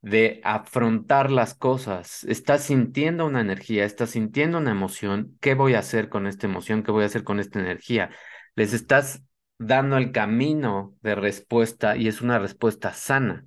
de 0.00 0.40
afrontar 0.44 1.32
las 1.32 1.54
cosas. 1.54 2.22
Estás 2.24 2.64
sintiendo 2.64 3.26
una 3.26 3.40
energía, 3.40 3.84
estás 3.84 4.10
sintiendo 4.10 4.58
una 4.58 4.70
emoción. 4.70 5.36
¿Qué 5.40 5.54
voy 5.54 5.74
a 5.74 5.80
hacer 5.80 6.08
con 6.08 6.26
esta 6.26 6.46
emoción? 6.46 6.82
¿Qué 6.84 6.92
voy 6.92 7.02
a 7.02 7.06
hacer 7.06 7.24
con 7.24 7.40
esta 7.40 7.58
energía? 7.58 8.10
Les 8.54 8.72
estás 8.72 9.22
dando 9.58 9.96
el 9.96 10.12
camino 10.12 10.94
de 11.02 11.14
respuesta 11.16 11.96
y 11.96 12.08
es 12.08 12.20
una 12.20 12.38
respuesta 12.38 12.92
sana. 12.92 13.46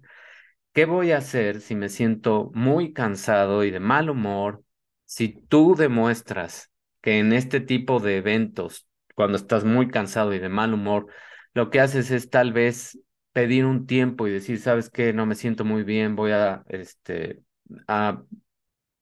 ¿Qué 0.74 0.86
voy 0.86 1.12
a 1.12 1.18
hacer 1.18 1.62
si 1.62 1.76
me 1.76 1.90
siento 1.90 2.52
muy 2.54 2.94
cansado 2.94 3.64
y 3.64 3.72
de 3.72 3.80
mal 3.80 4.10
humor? 4.10 4.64
Si 5.06 5.30
tú 5.30 5.76
demuestras 5.76 6.72
que 7.02 7.20
en 7.20 7.34
este 7.34 7.60
tipo 7.60 8.00
de 8.00 8.18
eventos, 8.18 8.88
cuando 9.16 9.38
estás 9.38 9.64
muy 9.66 9.90
cansado 9.90 10.34
y 10.34 10.40
de 10.40 10.48
mal 10.50 10.74
humor, 10.74 11.08
lo 11.54 11.70
que 11.70 11.80
haces 11.82 12.12
es 12.12 12.30
tal 12.30 12.54
vez 12.54 12.98
pedir 13.34 13.66
un 13.66 13.88
tiempo 13.88 14.28
y 14.28 14.32
decir, 14.32 14.60
¿sabes 14.60 14.90
qué? 14.90 15.12
No 15.14 15.26
me 15.26 15.36
siento 15.36 15.66
muy 15.66 15.84
bien, 15.84 16.16
voy 16.16 16.32
a, 16.32 16.64
este, 16.70 17.42
a 17.88 18.24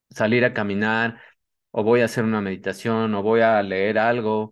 salir 0.10 0.46
a 0.46 0.54
caminar 0.54 1.22
o 1.72 1.84
voy 1.84 2.02
a 2.02 2.06
hacer 2.06 2.24
una 2.26 2.42
meditación 2.42 3.14
o 3.16 3.24
voy 3.24 3.42
a 3.42 3.62
leer 3.64 4.00
algo. 4.00 4.52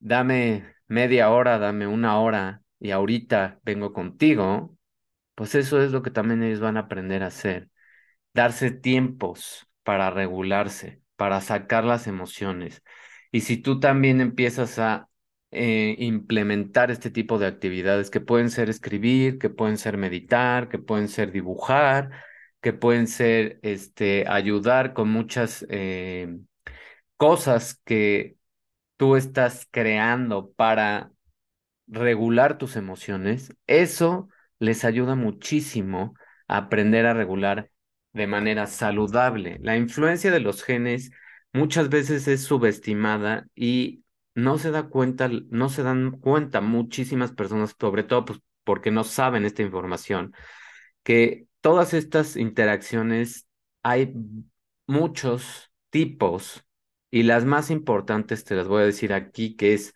Dame 0.00 0.74
media 0.88 1.30
hora, 1.30 1.58
dame 1.58 1.86
una 1.86 2.18
hora 2.20 2.62
y 2.78 2.90
ahorita 2.90 3.60
vengo 3.64 3.92
contigo. 3.92 4.76
Pues 5.40 5.54
eso 5.54 5.80
es 5.82 5.90
lo 5.90 6.02
que 6.02 6.10
también 6.10 6.42
ellos 6.42 6.60
van 6.60 6.76
a 6.76 6.80
aprender 6.80 7.22
a 7.22 7.28
hacer. 7.28 7.70
Darse 8.34 8.70
tiempos 8.70 9.66
para 9.84 10.10
regularse, 10.10 11.00
para 11.16 11.40
sacar 11.40 11.84
las 11.84 12.06
emociones. 12.06 12.82
Y 13.32 13.40
si 13.40 13.56
tú 13.56 13.80
también 13.80 14.20
empiezas 14.20 14.78
a 14.78 15.08
eh, 15.50 15.96
implementar 15.98 16.90
este 16.90 17.10
tipo 17.10 17.38
de 17.38 17.46
actividades 17.46 18.10
que 18.10 18.20
pueden 18.20 18.50
ser 18.50 18.68
escribir, 18.68 19.38
que 19.38 19.48
pueden 19.48 19.78
ser 19.78 19.96
meditar, 19.96 20.68
que 20.68 20.78
pueden 20.78 21.08
ser 21.08 21.32
dibujar, 21.32 22.10
que 22.60 22.74
pueden 22.74 23.06
ser 23.06 23.60
este, 23.62 24.26
ayudar 24.28 24.92
con 24.92 25.08
muchas 25.08 25.64
eh, 25.70 26.36
cosas 27.16 27.80
que 27.86 28.36
tú 28.98 29.16
estás 29.16 29.66
creando 29.70 30.52
para 30.52 31.12
regular 31.86 32.58
tus 32.58 32.76
emociones, 32.76 33.56
eso 33.66 34.28
les 34.60 34.84
ayuda 34.84 35.16
muchísimo 35.16 36.14
a 36.46 36.58
aprender 36.58 37.06
a 37.06 37.14
regular 37.14 37.70
de 38.12 38.26
manera 38.28 38.66
saludable. 38.66 39.58
La 39.62 39.76
influencia 39.76 40.30
de 40.30 40.40
los 40.40 40.62
genes 40.62 41.10
muchas 41.52 41.88
veces 41.88 42.28
es 42.28 42.44
subestimada 42.44 43.46
y 43.54 44.04
no 44.34 44.58
se 44.58 44.70
da 44.70 44.88
cuenta, 44.88 45.28
no 45.50 45.68
se 45.68 45.82
dan 45.82 46.12
cuenta 46.12 46.60
muchísimas 46.60 47.32
personas, 47.32 47.74
sobre 47.78 48.04
todo 48.04 48.24
pues, 48.26 48.40
porque 48.64 48.90
no 48.90 49.04
saben 49.04 49.44
esta 49.44 49.62
información, 49.62 50.32
que 51.02 51.46
todas 51.60 51.94
estas 51.94 52.36
interacciones 52.36 53.48
hay 53.82 54.14
muchos 54.86 55.72
tipos 55.90 56.64
y 57.10 57.24
las 57.24 57.44
más 57.44 57.70
importantes 57.70 58.44
te 58.44 58.54
las 58.54 58.68
voy 58.68 58.82
a 58.82 58.86
decir 58.86 59.12
aquí, 59.12 59.56
que 59.56 59.74
es 59.74 59.94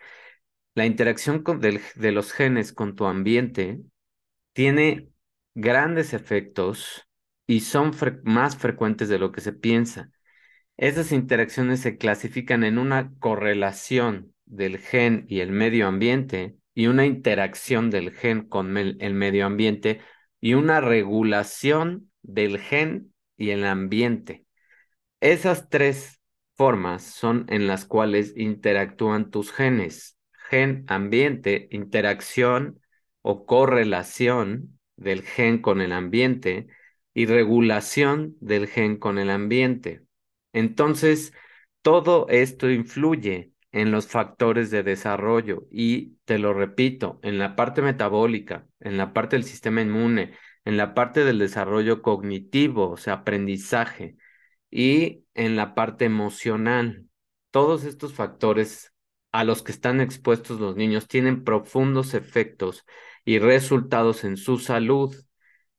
la 0.75 0.87
interacción 0.87 1.43
con, 1.43 1.61
de 1.61 2.13
los 2.13 2.33
genes 2.33 2.73
con 2.73 2.97
tu 2.97 3.07
ambiente 3.07 3.81
tiene 4.55 5.11
grandes 5.55 6.15
efectos 6.15 7.07
y 7.47 7.61
son 7.61 7.93
más 8.25 8.57
frecuentes 8.57 9.11
de 9.11 9.19
lo 9.19 9.33
que 9.33 9.43
se 9.43 9.53
piensa. 9.53 10.11
Esas 10.77 11.13
interacciones 11.13 11.81
se 11.81 11.99
clasifican 11.99 12.65
en 12.65 12.79
una 12.79 13.13
correlación 13.21 14.35
del 14.47 14.79
gen 14.79 15.27
y 15.29 15.41
el 15.41 15.53
medio 15.53 15.89
ambiente 15.89 16.57
y 16.75 16.89
una 16.89 17.07
interacción 17.07 17.91
del 17.91 18.13
gen 18.13 18.49
con 18.49 18.77
el 18.77 19.15
medio 19.15 19.47
ambiente 19.47 20.01
y 20.41 20.55
una 20.55 20.81
regulación 20.81 22.11
del 22.23 22.59
gen 22.59 23.15
y 23.37 23.51
el 23.51 23.65
ambiente. 23.67 24.47
Esas 25.21 25.69
tres 25.69 26.21
formas 26.55 27.03
son 27.03 27.47
en 27.49 27.67
las 27.67 27.87
cuales 27.87 28.35
interactúan 28.37 29.31
tus 29.31 29.53
genes. 29.53 30.19
Gen, 30.51 30.85
ambiente, 30.89 31.69
interacción 31.71 32.81
o 33.27 33.47
correlación 33.47 34.79
del 34.97 35.23
gen 35.23 35.63
con 35.63 35.81
el 35.81 35.93
ambiente 35.93 36.67
y 37.15 37.25
regulación 37.25 38.37
del 38.41 38.69
gen 38.69 38.99
con 38.99 39.19
el 39.19 39.31
ambiente. 39.31 40.03
Entonces, 40.53 41.33
todo 41.81 42.27
esto 42.29 42.71
influye 42.71 43.53
en 43.73 43.91
los 43.91 44.09
factores 44.09 44.71
de 44.71 44.83
desarrollo 44.83 45.67
y 45.71 46.17
te 46.27 46.39
lo 46.39 46.53
repito, 46.53 47.19
en 47.23 47.39
la 47.39 47.57
parte 47.57 47.81
metabólica, 47.81 48.67
en 48.81 48.99
la 48.99 49.15
parte 49.15 49.37
del 49.37 49.45
sistema 49.45 49.81
inmune, 49.81 50.35
en 50.67 50.77
la 50.77 50.93
parte 50.93 51.25
del 51.25 51.39
desarrollo 51.39 52.03
cognitivo, 52.03 52.91
o 52.91 52.97
sea, 52.99 53.15
aprendizaje, 53.15 54.17
y 54.71 55.25
en 55.35 55.57
la 55.57 55.75
parte 55.75 56.05
emocional. 56.05 57.07
Todos 57.51 57.85
estos 57.85 58.13
factores 58.15 58.93
a 59.33 59.45
los 59.45 59.63
que 59.63 59.73
están 59.73 60.01
expuestos 60.01 60.61
los 60.61 60.77
niños 60.77 61.09
tienen 61.09 61.43
profundos 61.45 62.15
efectos 62.15 62.85
y 63.25 63.39
resultados 63.39 64.25
en 64.25 64.37
su 64.37 64.59
salud. 64.59 65.15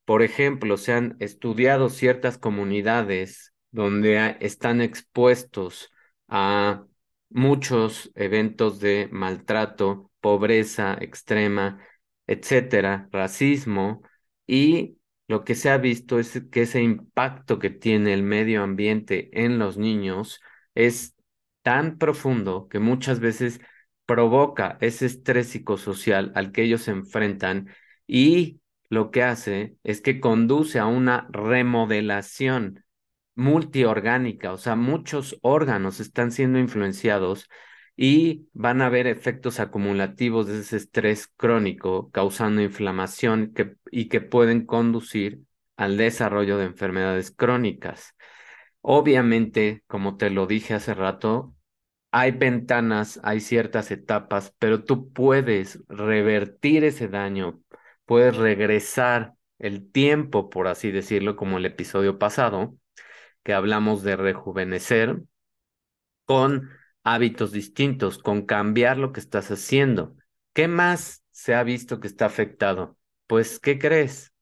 Por 0.04 0.22
ejemplo, 0.22 0.76
se 0.76 0.92
han 0.92 1.16
estudiado 1.20 1.88
ciertas 1.90 2.38
comunidades 2.38 3.54
donde 3.70 4.36
están 4.40 4.80
expuestos 4.80 5.90
a 6.28 6.86
muchos 7.28 8.10
eventos 8.14 8.80
de 8.80 9.08
maltrato, 9.12 10.10
pobreza 10.20 10.96
extrema, 11.00 11.80
etcétera, 12.26 13.08
racismo, 13.12 14.02
y 14.46 14.98
lo 15.28 15.44
que 15.44 15.54
se 15.54 15.70
ha 15.70 15.78
visto 15.78 16.18
es 16.18 16.42
que 16.50 16.62
ese 16.62 16.82
impacto 16.82 17.58
que 17.58 17.70
tiene 17.70 18.14
el 18.14 18.22
medio 18.22 18.62
ambiente 18.62 19.30
en 19.44 19.58
los 19.58 19.76
niños 19.76 20.40
es 20.74 21.14
tan 21.62 21.98
profundo 21.98 22.68
que 22.68 22.78
muchas 22.78 23.18
veces 23.20 23.60
provoca 24.06 24.78
ese 24.80 25.06
estrés 25.06 25.48
psicosocial 25.48 26.32
al 26.34 26.52
que 26.52 26.62
ellos 26.62 26.82
se 26.82 26.92
enfrentan 26.92 27.68
y 28.06 28.60
lo 28.88 29.10
que 29.10 29.22
hace 29.22 29.76
es 29.84 30.00
que 30.00 30.20
conduce 30.20 30.78
a 30.78 30.86
una 30.86 31.26
remodelación 31.30 32.84
multiorgánica, 33.34 34.52
o 34.52 34.58
sea, 34.58 34.76
muchos 34.76 35.38
órganos 35.42 36.00
están 36.00 36.32
siendo 36.32 36.58
influenciados 36.58 37.48
y 37.96 38.48
van 38.52 38.82
a 38.82 38.86
haber 38.86 39.06
efectos 39.06 39.58
acumulativos 39.60 40.46
de 40.46 40.60
ese 40.60 40.76
estrés 40.76 41.28
crónico 41.36 42.10
causando 42.10 42.62
inflamación 42.62 43.52
y 43.90 44.08
que 44.08 44.20
pueden 44.20 44.66
conducir 44.66 45.42
al 45.76 45.96
desarrollo 45.96 46.58
de 46.58 46.66
enfermedades 46.66 47.30
crónicas. 47.30 48.14
Obviamente, 48.82 49.82
como 49.86 50.16
te 50.16 50.30
lo 50.30 50.46
dije 50.46 50.74
hace 50.74 50.94
rato, 50.94 51.55
hay 52.10 52.32
ventanas, 52.32 53.20
hay 53.22 53.40
ciertas 53.40 53.90
etapas, 53.90 54.54
pero 54.58 54.84
tú 54.84 55.12
puedes 55.12 55.82
revertir 55.88 56.84
ese 56.84 57.08
daño, 57.08 57.60
puedes 58.06 58.36
regresar 58.36 59.34
el 59.58 59.90
tiempo, 59.90 60.50
por 60.50 60.68
así 60.68 60.90
decirlo, 60.90 61.36
como 61.36 61.58
el 61.58 61.66
episodio 61.66 62.18
pasado, 62.18 62.76
que 63.44 63.54
hablamos 63.54 64.02
de 64.02 64.16
rejuvenecer, 64.16 65.22
con 66.24 66.70
hábitos 67.04 67.52
distintos, 67.52 68.18
con 68.18 68.46
cambiar 68.46 68.98
lo 68.98 69.12
que 69.12 69.20
estás 69.20 69.50
haciendo. 69.50 70.16
¿Qué 70.52 70.68
más 70.68 71.24
se 71.30 71.54
ha 71.54 71.62
visto 71.62 72.00
que 72.00 72.08
está 72.08 72.26
afectado? 72.26 72.98
Pues, 73.26 73.58
¿qué 73.60 73.78
crees? 73.78 74.32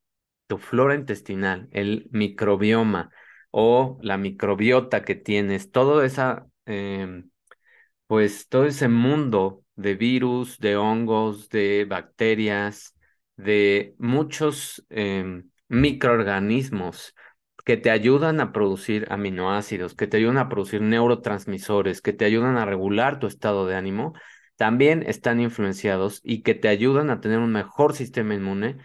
Tu 0.46 0.59
flora 0.59 0.94
intestinal, 0.94 1.68
el 1.72 2.09
microbioma 2.12 3.11
o 3.50 3.98
la 4.03 4.18
microbiota 4.18 5.05
que 5.05 5.14
tienes, 5.14 5.70
todo 5.70 6.03
esa, 6.05 6.46
em, 6.66 7.31
pues 8.06 8.48
todo 8.48 8.66
ese 8.66 8.88
mundo 8.88 9.64
de 9.76 9.94
virus, 9.94 10.58
de 10.58 10.76
hongos, 10.76 11.48
de 11.48 11.84
bacterias, 11.84 12.94
de 13.36 13.94
muchos 13.98 14.84
em, 14.90 15.50
microorganismos 15.68 17.14
que 17.64 17.76
te 17.76 17.90
ayudan 17.90 18.40
a 18.40 18.52
producir 18.52 19.06
aminoácidos, 19.10 19.94
que 19.94 20.06
te 20.06 20.18
ayudan 20.18 20.38
a 20.38 20.48
producir 20.48 20.82
neurotransmisores, 20.82 22.02
que 22.02 22.12
te 22.12 22.24
ayudan 22.26 22.56
a 22.56 22.66
regular 22.66 23.18
tu 23.18 23.26
estado 23.26 23.66
de 23.66 23.74
ánimo, 23.74 24.12
también 24.56 25.02
están 25.06 25.40
influenciados 25.40 26.20
y 26.22 26.42
que 26.42 26.54
te 26.54 26.68
ayudan 26.68 27.10
a 27.10 27.20
tener 27.20 27.38
un 27.38 27.52
mejor 27.52 27.94
sistema 27.94 28.34
inmune 28.34 28.76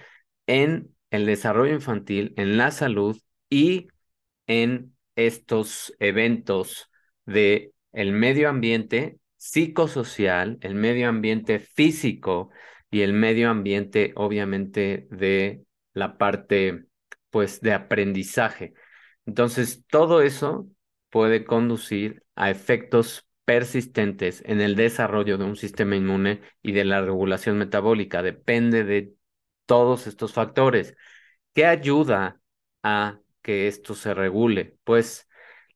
en 0.47 0.95
el 1.11 1.25
desarrollo 1.25 1.73
infantil, 1.73 2.33
en 2.37 2.57
la 2.57 2.71
salud 2.71 3.19
y 3.49 3.87
en 4.47 4.95
estos 5.15 5.93
eventos 5.99 6.89
de 7.25 7.73
el 7.91 8.11
medio 8.13 8.49
ambiente 8.49 9.19
psicosocial, 9.37 10.57
el 10.61 10.75
medio 10.75 11.09
ambiente 11.09 11.59
físico 11.59 12.49
y 12.91 13.01
el 13.01 13.13
medio 13.13 13.49
ambiente 13.49 14.13
obviamente 14.15 15.07
de 15.11 15.63
la 15.93 16.17
parte 16.17 16.85
pues 17.29 17.61
de 17.61 17.73
aprendizaje. 17.73 18.73
Entonces, 19.25 19.85
todo 19.87 20.21
eso 20.21 20.67
puede 21.09 21.45
conducir 21.45 22.23
a 22.35 22.49
efectos 22.49 23.27
persistentes 23.45 24.43
en 24.45 24.61
el 24.61 24.75
desarrollo 24.75 25.37
de 25.37 25.45
un 25.45 25.55
sistema 25.55 25.95
inmune 25.95 26.41
y 26.61 26.71
de 26.71 26.85
la 26.85 27.01
regulación 27.01 27.57
metabólica. 27.57 28.21
Depende 28.23 28.83
de 28.83 29.13
todos 29.65 30.07
estos 30.07 30.33
factores. 30.33 30.95
¿Qué 31.53 31.65
ayuda 31.65 32.41
a 32.83 33.19
que 33.41 33.67
esto 33.67 33.95
se 33.95 34.13
regule? 34.13 34.77
Pues 34.83 35.28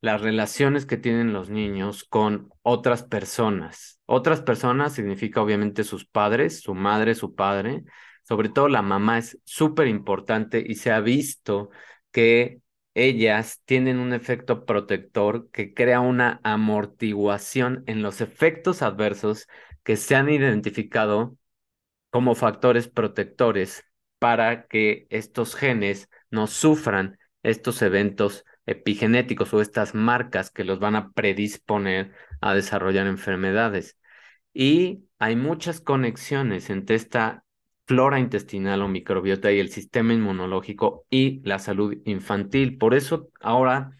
las 0.03 0.19
relaciones 0.19 0.85
que 0.85 0.97
tienen 0.97 1.31
los 1.31 1.49
niños 1.49 2.03
con 2.03 2.49
otras 2.61 3.03
personas. 3.03 4.01
Otras 4.05 4.41
personas 4.41 4.93
significa 4.93 5.41
obviamente 5.41 5.85
sus 5.85 6.05
padres, 6.05 6.59
su 6.59 6.75
madre, 6.75 7.15
su 7.15 7.35
padre, 7.35 7.85
sobre 8.23 8.49
todo 8.49 8.67
la 8.67 8.81
mamá 8.81 9.19
es 9.19 9.39
súper 9.45 9.87
importante 9.87 10.61
y 10.67 10.75
se 10.75 10.91
ha 10.91 10.99
visto 10.99 11.69
que 12.11 12.59
ellas 12.93 13.61
tienen 13.63 13.99
un 13.99 14.11
efecto 14.11 14.65
protector 14.65 15.49
que 15.51 15.73
crea 15.73 16.01
una 16.01 16.41
amortiguación 16.43 17.85
en 17.87 18.01
los 18.01 18.19
efectos 18.19 18.81
adversos 18.81 19.47
que 19.83 19.95
se 19.95 20.15
han 20.17 20.29
identificado 20.29 21.37
como 22.09 22.35
factores 22.35 22.89
protectores 22.89 23.85
para 24.19 24.67
que 24.67 25.07
estos 25.09 25.55
genes 25.55 26.09
no 26.29 26.47
sufran 26.47 27.17
estos 27.41 27.81
eventos 27.81 28.43
epigenéticos 28.65 29.53
o 29.53 29.61
estas 29.61 29.95
marcas 29.95 30.51
que 30.51 30.63
los 30.63 30.79
van 30.79 30.95
a 30.95 31.11
predisponer 31.11 32.13
a 32.41 32.53
desarrollar 32.53 33.07
enfermedades. 33.07 33.97
Y 34.53 35.05
hay 35.19 35.35
muchas 35.35 35.81
conexiones 35.81 36.69
entre 36.69 36.95
esta 36.95 37.43
flora 37.87 38.19
intestinal 38.19 38.81
o 38.81 38.87
microbiota 38.87 39.51
y 39.51 39.59
el 39.59 39.69
sistema 39.69 40.13
inmunológico 40.13 41.05
y 41.09 41.41
la 41.43 41.59
salud 41.59 41.97
infantil. 42.05 42.77
Por 42.77 42.93
eso 42.93 43.29
ahora 43.41 43.91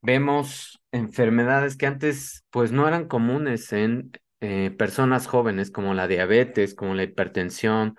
vemos 0.00 0.80
enfermedades 0.92 1.76
que 1.76 1.86
antes 1.86 2.44
pues 2.50 2.72
no 2.72 2.88
eran 2.88 3.08
comunes 3.08 3.72
en 3.72 4.12
eh, 4.40 4.70
personas 4.78 5.26
jóvenes 5.26 5.70
como 5.70 5.94
la 5.94 6.08
diabetes, 6.08 6.74
como 6.74 6.94
la 6.94 7.02
hipertensión, 7.02 7.96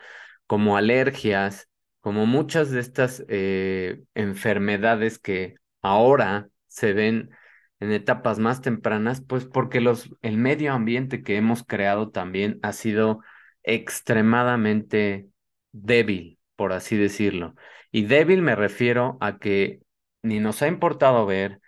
como 0.47 0.77
alergias, 0.77 1.69
como 1.99 2.25
muchas 2.25 2.71
de 2.71 2.79
estas 2.79 3.23
eh, 3.27 4.01
enfermedades 4.15 5.19
que 5.19 5.55
ahora 5.81 6.49
se 6.67 6.93
ven 6.93 7.31
en 7.79 7.91
etapas 7.91 8.39
más 8.39 8.61
tempranas, 8.61 9.21
pues 9.21 9.45
porque 9.45 9.81
los, 9.81 10.09
el 10.21 10.37
medio 10.37 10.73
ambiente 10.73 11.23
que 11.23 11.37
hemos 11.37 11.63
creado 11.63 12.09
también 12.11 12.59
ha 12.61 12.73
sido 12.73 13.21
extremadamente 13.63 15.29
débil, 15.71 16.39
por 16.55 16.73
así 16.73 16.97
decirlo. 16.97 17.55
Y 17.91 18.05
débil 18.05 18.41
me 18.41 18.55
refiero 18.55 19.17
a 19.21 19.39
que 19.39 19.81
ni 20.21 20.39
nos 20.39 20.61
ha 20.61 20.67
importado 20.67 21.25
ver 21.25 21.61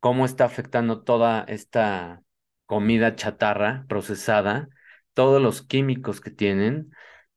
cómo 0.00 0.24
está 0.24 0.44
afectando 0.44 1.02
toda 1.02 1.44
esta 1.48 2.22
comida 2.66 3.16
chatarra 3.16 3.84
procesada, 3.88 4.68
todos 5.14 5.42
los 5.42 5.62
químicos 5.62 6.20
que 6.20 6.30
tienen. 6.30 6.90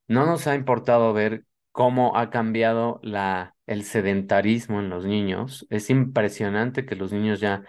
No 0.08 0.26
nos 0.26 0.48
ha 0.48 0.56
importado 0.56 1.14
ver 1.14 1.46
cómo 1.72 2.18
ha 2.18 2.30
cambiado 2.30 3.00
la, 3.04 3.56
el 3.68 3.84
sedentarismo 3.84 4.80
en 4.80 4.90
los 4.90 5.06
niños. 5.06 5.68
Es 5.70 5.90
impresionante 5.90 6.86
que 6.86 6.96
los 6.96 7.12
niños 7.14 7.40
ya, 7.40 7.64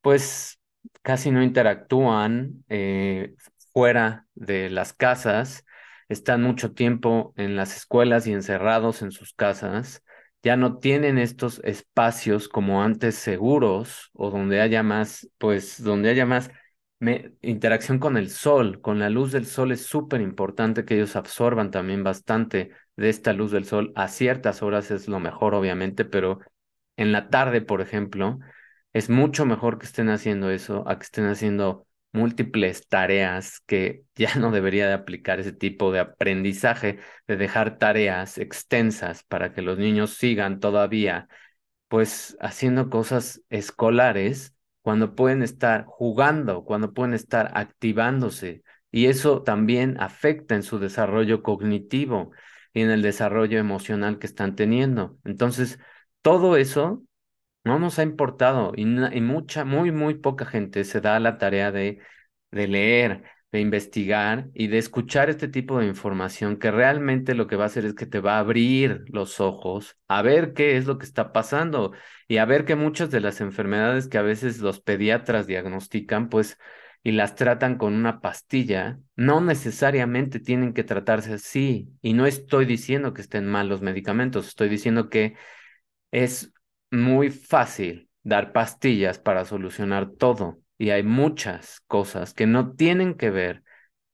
pues, 0.00 0.60
casi 1.02 1.30
no 1.30 1.42
interactúan 1.42 2.64
eh, 2.68 3.34
fuera 3.72 4.26
de 4.34 4.70
las 4.70 4.92
casas, 4.92 5.64
están 6.08 6.42
mucho 6.42 6.72
tiempo 6.74 7.32
en 7.36 7.56
las 7.56 7.76
escuelas 7.76 8.26
y 8.26 8.32
encerrados 8.32 9.02
en 9.02 9.10
sus 9.10 9.32
casas. 9.34 10.02
Ya 10.42 10.56
no 10.56 10.78
tienen 10.78 11.18
estos 11.18 11.60
espacios 11.64 12.48
como 12.48 12.82
antes 12.82 13.14
seguros 13.16 14.10
o 14.12 14.30
donde 14.30 14.60
haya 14.60 14.82
más, 14.82 15.28
pues 15.38 15.82
donde 15.82 16.10
haya 16.10 16.26
más 16.26 16.50
interacción 17.42 17.98
con 17.98 18.16
el 18.16 18.30
sol, 18.30 18.80
con 18.80 18.98
la 18.98 19.10
luz 19.10 19.32
del 19.32 19.46
sol 19.46 19.72
es 19.72 19.86
súper 19.86 20.20
importante 20.20 20.84
que 20.84 20.94
ellos 20.94 21.16
absorban 21.16 21.70
también 21.70 22.02
bastante 22.04 22.70
de 22.96 23.08
esta 23.08 23.32
luz 23.32 23.50
del 23.50 23.64
sol. 23.64 23.92
A 23.96 24.08
ciertas 24.08 24.62
horas 24.62 24.90
es 24.90 25.08
lo 25.08 25.20
mejor, 25.20 25.54
obviamente, 25.54 26.04
pero 26.04 26.40
en 26.96 27.12
la 27.12 27.28
tarde, 27.30 27.60
por 27.60 27.80
ejemplo, 27.80 28.38
es 28.92 29.10
mucho 29.10 29.46
mejor 29.46 29.78
que 29.78 29.86
estén 29.86 30.08
haciendo 30.08 30.50
eso 30.50 30.88
a 30.88 30.98
que 30.98 31.04
estén 31.04 31.26
haciendo 31.26 31.86
múltiples 32.12 32.88
tareas 32.88 33.60
que 33.66 34.04
ya 34.14 34.34
no 34.36 34.50
debería 34.50 34.86
de 34.86 34.94
aplicar 34.94 35.40
ese 35.40 35.52
tipo 35.52 35.92
de 35.92 36.00
aprendizaje, 36.00 37.00
de 37.26 37.36
dejar 37.36 37.78
tareas 37.78 38.38
extensas 38.38 39.24
para 39.24 39.52
que 39.52 39.62
los 39.62 39.78
niños 39.78 40.14
sigan 40.14 40.60
todavía, 40.60 41.28
pues 41.88 42.36
haciendo 42.40 42.90
cosas 42.90 43.42
escolares 43.50 44.54
cuando 44.82 45.14
pueden 45.14 45.42
estar 45.42 45.84
jugando, 45.86 46.64
cuando 46.64 46.92
pueden 46.92 47.14
estar 47.14 47.50
activándose. 47.54 48.62
Y 48.90 49.06
eso 49.06 49.42
también 49.42 50.00
afecta 50.00 50.54
en 50.54 50.62
su 50.62 50.78
desarrollo 50.78 51.42
cognitivo 51.42 52.32
y 52.74 52.82
en 52.82 52.90
el 52.90 53.02
desarrollo 53.02 53.58
emocional 53.58 54.18
que 54.18 54.26
están 54.26 54.56
teniendo. 54.56 55.18
Entonces, 55.24 55.78
todo 56.22 56.56
eso 56.56 57.04
no 57.64 57.78
nos 57.78 57.98
ha 57.98 58.02
importado 58.02 58.72
y, 58.76 58.86
mucha, 58.86 59.64
muy, 59.64 59.92
muy 59.92 60.14
poca 60.14 60.46
gente 60.46 60.84
se 60.84 61.00
da 61.00 61.18
la 61.20 61.38
tarea 61.38 61.72
de, 61.72 62.00
de 62.50 62.68
leer, 62.68 63.24
de 63.52 63.60
investigar 63.60 64.48
y 64.54 64.66
de 64.68 64.78
escuchar 64.78 65.30
este 65.30 65.48
tipo 65.48 65.78
de 65.78 65.86
información 65.86 66.58
que 66.58 66.70
realmente 66.70 67.34
lo 67.34 67.46
que 67.46 67.56
va 67.56 67.64
a 67.64 67.66
hacer 67.68 67.84
es 67.86 67.94
que 67.94 68.06
te 68.06 68.20
va 68.20 68.36
a 68.36 68.40
abrir 68.40 69.04
los 69.08 69.40
ojos 69.40 69.96
a 70.08 70.22
ver 70.22 70.54
qué 70.54 70.76
es 70.76 70.86
lo 70.86 70.98
que 70.98 71.06
está 71.06 71.32
pasando 71.32 71.92
y 72.28 72.38
a 72.38 72.44
ver 72.44 72.64
que 72.64 72.74
muchas 72.76 73.10
de 73.10 73.20
las 73.20 73.40
enfermedades 73.40 74.08
que 74.08 74.18
a 74.18 74.22
veces 74.22 74.60
los 74.60 74.80
pediatras 74.80 75.46
diagnostican, 75.46 76.28
pues, 76.28 76.58
y 77.04 77.12
las 77.12 77.36
tratan 77.36 77.76
con 77.76 77.94
una 77.94 78.20
pastilla, 78.20 78.98
no 79.14 79.42
necesariamente 79.42 80.40
tienen 80.40 80.72
que 80.72 80.84
tratarse 80.84 81.34
así. 81.34 81.90
Y 82.00 82.14
no 82.14 82.26
estoy 82.26 82.64
diciendo 82.64 83.12
que 83.12 83.20
estén 83.20 83.46
mal 83.46 83.68
los 83.68 83.82
medicamentos, 83.82 84.48
estoy 84.48 84.70
diciendo 84.70 85.10
que 85.10 85.36
es 86.10 86.52
muy 86.90 87.30
fácil 87.30 88.08
dar 88.22 88.52
pastillas 88.52 89.18
para 89.18 89.44
solucionar 89.44 90.12
todo 90.12 90.60
y 90.78 90.90
hay 90.90 91.02
muchas 91.02 91.80
cosas 91.86 92.32
que 92.32 92.46
no 92.46 92.72
tienen 92.74 93.14
que 93.14 93.30
ver 93.30 93.62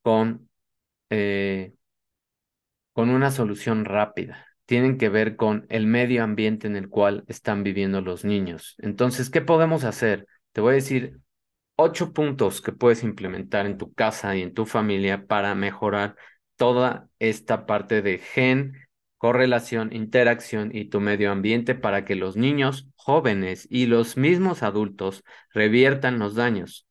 con, 0.01 0.49
eh, 1.09 1.73
con 2.91 3.09
una 3.09 3.31
solución 3.31 3.85
rápida, 3.85 4.47
tienen 4.65 4.97
que 4.97 5.07
ver 5.07 5.37
con 5.37 5.65
el 5.69 5.87
medio 5.87 6.23
ambiente 6.23 6.67
en 6.67 6.75
el 6.75 6.89
cual 6.89 7.23
están 7.27 7.63
viviendo 7.63 8.01
los 8.01 8.25
niños. 8.25 8.75
Entonces, 8.79 9.29
¿qué 9.29 9.41
podemos 9.41 9.85
hacer? 9.85 10.27
Te 10.51 10.59
voy 10.59 10.71
a 10.73 10.75
decir 10.75 11.19
ocho 11.81 12.13
puntos 12.13 12.61
que 12.61 12.71
puedes 12.71 13.03
implementar 13.03 13.65
en 13.65 13.77
tu 13.77 13.93
casa 13.93 14.35
y 14.35 14.41
en 14.41 14.53
tu 14.53 14.65
familia 14.65 15.25
para 15.27 15.55
mejorar 15.55 16.15
toda 16.55 17.09
esta 17.19 17.65
parte 17.65 18.01
de 18.01 18.19
gen, 18.19 18.73
correlación, 19.17 19.93
interacción 19.93 20.71
y 20.73 20.85
tu 20.85 20.99
medio 20.99 21.31
ambiente 21.31 21.75
para 21.75 22.05
que 22.05 22.15
los 22.15 22.35
niños, 22.35 22.87
jóvenes 22.95 23.67
y 23.69 23.85
los 23.87 24.17
mismos 24.17 24.63
adultos 24.63 25.23
reviertan 25.53 26.19
los 26.19 26.35
daños. 26.35 26.87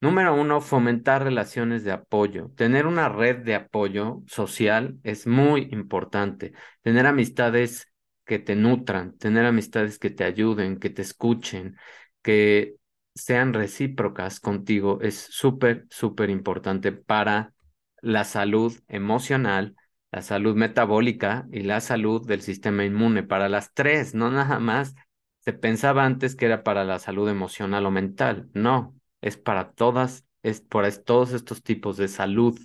Número 0.00 0.34
uno, 0.34 0.60
fomentar 0.60 1.22
relaciones 1.22 1.84
de 1.84 1.92
apoyo. 1.92 2.50
Tener 2.56 2.86
una 2.86 3.08
red 3.08 3.38
de 3.38 3.54
apoyo 3.54 4.22
social 4.26 4.98
es 5.04 5.28
muy 5.28 5.68
importante. 5.70 6.52
Tener 6.82 7.06
amistades 7.06 7.86
que 8.24 8.40
te 8.40 8.56
nutran, 8.56 9.16
tener 9.18 9.44
amistades 9.46 9.98
que 9.98 10.10
te 10.10 10.24
ayuden, 10.24 10.78
que 10.78 10.90
te 10.90 11.02
escuchen, 11.02 11.76
que 12.22 12.76
sean 13.14 13.52
recíprocas 13.52 14.40
contigo 14.40 14.98
es 15.02 15.16
súper, 15.16 15.86
súper 15.90 16.30
importante 16.30 16.92
para 16.92 17.52
la 18.00 18.24
salud 18.24 18.78
emocional, 18.88 19.76
la 20.10 20.22
salud 20.22 20.56
metabólica 20.56 21.46
y 21.52 21.60
la 21.62 21.80
salud 21.80 22.26
del 22.26 22.42
sistema 22.42 22.84
inmune, 22.84 23.22
para 23.22 23.48
las 23.48 23.72
tres, 23.74 24.14
no 24.14 24.30
nada 24.30 24.58
más. 24.58 24.94
Se 25.40 25.52
pensaba 25.52 26.04
antes 26.04 26.36
que 26.36 26.46
era 26.46 26.62
para 26.62 26.84
la 26.84 26.98
salud 26.98 27.28
emocional 27.28 27.86
o 27.86 27.90
mental, 27.90 28.48
no, 28.54 28.94
es 29.20 29.36
para 29.36 29.72
todas, 29.72 30.24
es 30.42 30.60
por 30.60 30.86
todos 30.98 31.32
estos 31.32 31.62
tipos 31.62 31.96
de 31.96 32.08
salud. 32.08 32.58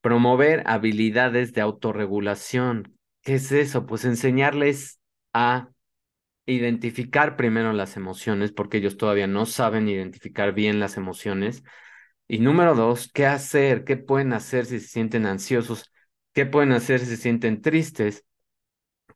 Promover 0.00 0.64
habilidades 0.66 1.52
de 1.52 1.60
autorregulación. 1.60 2.96
¿Qué 3.22 3.34
es 3.34 3.52
eso? 3.52 3.86
Pues 3.86 4.04
enseñarles 4.04 5.00
a 5.32 5.68
identificar 6.46 7.36
primero 7.36 7.72
las 7.72 7.96
emociones, 7.96 8.52
porque 8.52 8.78
ellos 8.78 8.96
todavía 8.96 9.26
no 9.26 9.46
saben 9.46 9.88
identificar 9.88 10.52
bien 10.54 10.80
las 10.80 10.96
emociones. 10.96 11.62
Y 12.28 12.38
número 12.38 12.74
dos, 12.74 13.10
¿qué 13.12 13.26
hacer? 13.26 13.84
¿Qué 13.84 13.96
pueden 13.96 14.32
hacer 14.32 14.66
si 14.66 14.80
se 14.80 14.88
sienten 14.88 15.26
ansiosos? 15.26 15.92
¿Qué 16.32 16.46
pueden 16.46 16.72
hacer 16.72 17.00
si 17.00 17.06
se 17.06 17.16
sienten 17.16 17.62
tristes? 17.62 18.24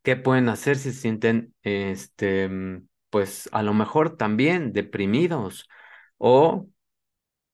¿Qué 0.03 0.15
pueden 0.15 0.49
hacer 0.49 0.77
si 0.77 0.91
se 0.91 1.01
sienten, 1.01 1.53
este, 1.63 2.47
mm, 2.49 2.87
pues 3.09 3.49
a 3.51 3.63
lo 3.63 3.73
mejor 3.73 4.17
también 4.17 4.73
deprimidos 4.73 5.67
o 6.17 6.67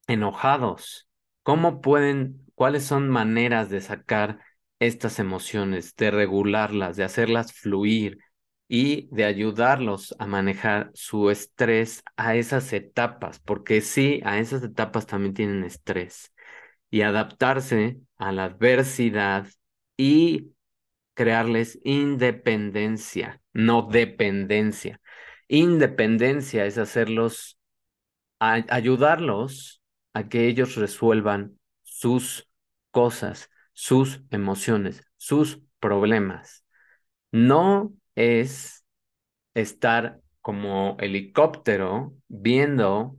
enojados? 0.08 1.10
¿Cómo 1.44 1.82
pueden, 1.82 2.46
cuáles 2.56 2.86
son 2.86 3.10
maneras 3.10 3.70
de 3.70 3.82
sacar 3.82 4.40
estas 4.80 5.20
emociones, 5.20 5.96
de 5.96 6.12
regularlas, 6.12 6.98
de 6.98 7.04
hacerlas 7.04 7.54
fluir 7.54 8.20
y 8.76 9.08
de 9.12 9.26
ayudarlos 9.26 10.16
a 10.18 10.26
manejar 10.26 10.90
su 10.96 11.30
estrés 11.30 12.04
a 12.18 12.36
esas 12.36 12.74
etapas? 12.74 13.40
Porque 13.40 13.82
sí, 13.82 14.20
a 14.26 14.40
esas 14.40 14.64
etapas 14.64 15.06
también 15.06 15.36
tienen 15.36 15.64
estrés 15.64 16.34
y 16.90 17.04
adaptarse 17.04 18.00
a 18.18 18.32
la 18.32 18.46
adversidad 18.46 19.46
y 19.96 20.54
crearles 21.14 21.80
independencia, 21.84 23.44
no 23.54 23.84
dependencia. 23.84 25.00
Independencia 25.48 26.66
es 26.66 26.80
hacerlos, 26.80 27.60
ayudarlos 28.40 29.84
a 30.14 30.30
que 30.30 30.48
ellos 30.48 30.78
resuelvan 30.78 31.60
sus 31.84 32.50
cosas, 32.90 33.52
sus 33.74 34.24
emociones, 34.32 35.04
sus 35.18 35.62
problemas. 35.80 36.66
No 37.32 37.94
es 38.16 38.86
estar 39.54 40.22
como 40.42 40.98
helicóptero 41.00 42.16
viendo 42.28 43.18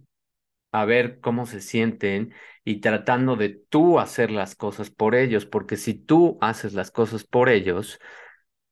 a 0.73 0.85
ver 0.85 1.21
cómo 1.21 1.47
se 1.47 1.61
sienten 1.61 2.35
y 2.65 2.81
tratando 2.81 3.37
de 3.37 3.51
tú 3.51 4.01
hacer 4.01 4.31
las 4.31 4.57
cosas 4.57 4.91
por 4.91 5.15
ellos, 5.15 5.47
porque 5.47 5.77
si 5.77 5.95
tú 5.95 6.39
haces 6.41 6.75
las 6.75 6.91
cosas 6.91 7.25
por 7.25 7.49
ellos, 7.49 8.01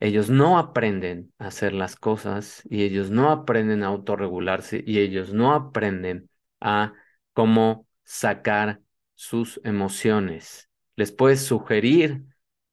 ellos 0.00 0.30
no 0.30 0.58
aprenden 0.58 1.32
a 1.38 1.46
hacer 1.48 1.72
las 1.72 1.96
cosas 1.96 2.62
y 2.68 2.82
ellos 2.82 3.10
no 3.10 3.30
aprenden 3.30 3.84
a 3.84 3.86
autorregularse 3.86 4.82
y 4.84 4.98
ellos 4.98 5.32
no 5.32 5.54
aprenden 5.54 6.28
a 6.60 6.94
cómo 7.34 7.86
sacar 8.04 8.80
sus 9.14 9.60
emociones. 9.64 10.68
Les 10.96 11.12
puedes 11.12 11.42
sugerir 11.46 12.24